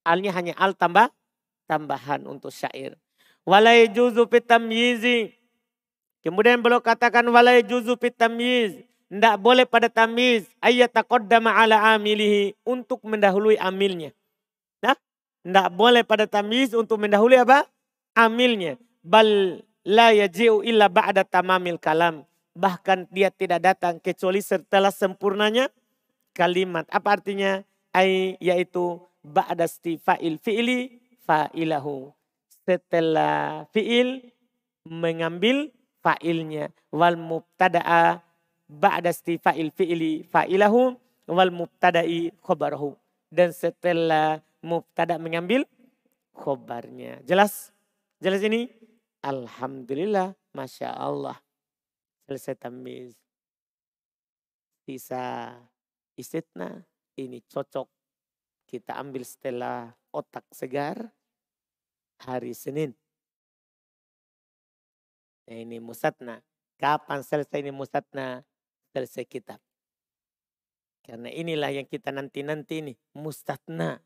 [0.07, 1.11] Alnya hanya al tambah
[1.67, 2.95] tambahan untuk syair.
[3.47, 5.37] Walai juzu fitam yizi
[6.27, 8.83] Kemudian beliau katakan walai juzu fit tamyiz.
[9.07, 14.11] Tidak boleh pada tamyiz ayat taqaddama ala amilihi untuk mendahului amilnya.
[14.83, 14.99] Nah,
[15.47, 17.71] tidak boleh pada tamyiz untuk mendahului apa?
[18.19, 18.75] Amilnya.
[19.07, 22.27] Bal la yaji'u illa ba'da tamamil kalam.
[22.59, 25.71] Bahkan dia tidak datang kecuali setelah sempurnanya
[26.35, 26.91] kalimat.
[26.91, 27.63] Apa artinya?
[27.95, 29.71] Ay, yaitu ba'da
[30.03, 32.15] fa'il fi'li fa'ilahu.
[32.47, 34.31] Setelah fi'il
[34.87, 35.71] mengambil
[36.03, 38.23] fa'ilnya wal mubtada'a
[38.71, 40.95] ba'da istifa'il fi'li fa'ilahu
[41.27, 42.95] wal mubtada'i khobarahu
[43.31, 45.67] dan setelah mubtada mengambil
[46.35, 47.23] khobarnya.
[47.27, 47.75] Jelas?
[48.23, 48.71] Jelas ini?
[49.23, 51.39] Alhamdulillah, Masya Allah.
[52.27, 53.15] Selesai tamiz.
[54.87, 55.51] Sisa
[56.15, 56.87] istitna
[57.19, 57.91] ini cocok
[58.67, 61.11] kita ambil setelah otak segar
[62.21, 62.97] hari Senin.
[65.47, 66.43] Nah, ini musatna.
[66.77, 68.43] Kapan selesai ini musatna?
[68.91, 69.61] Selesai kitab.
[71.07, 72.95] Karena inilah yang kita nanti-nanti ini.
[73.15, 74.03] Mustatna.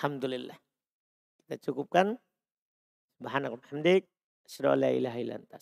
[0.00, 0.56] Alhamdulillah.
[1.44, 2.16] Kita cukupkan.
[3.20, 4.08] Subhanakallahumma hamdik.
[4.60, 5.60] La ilaha illa anta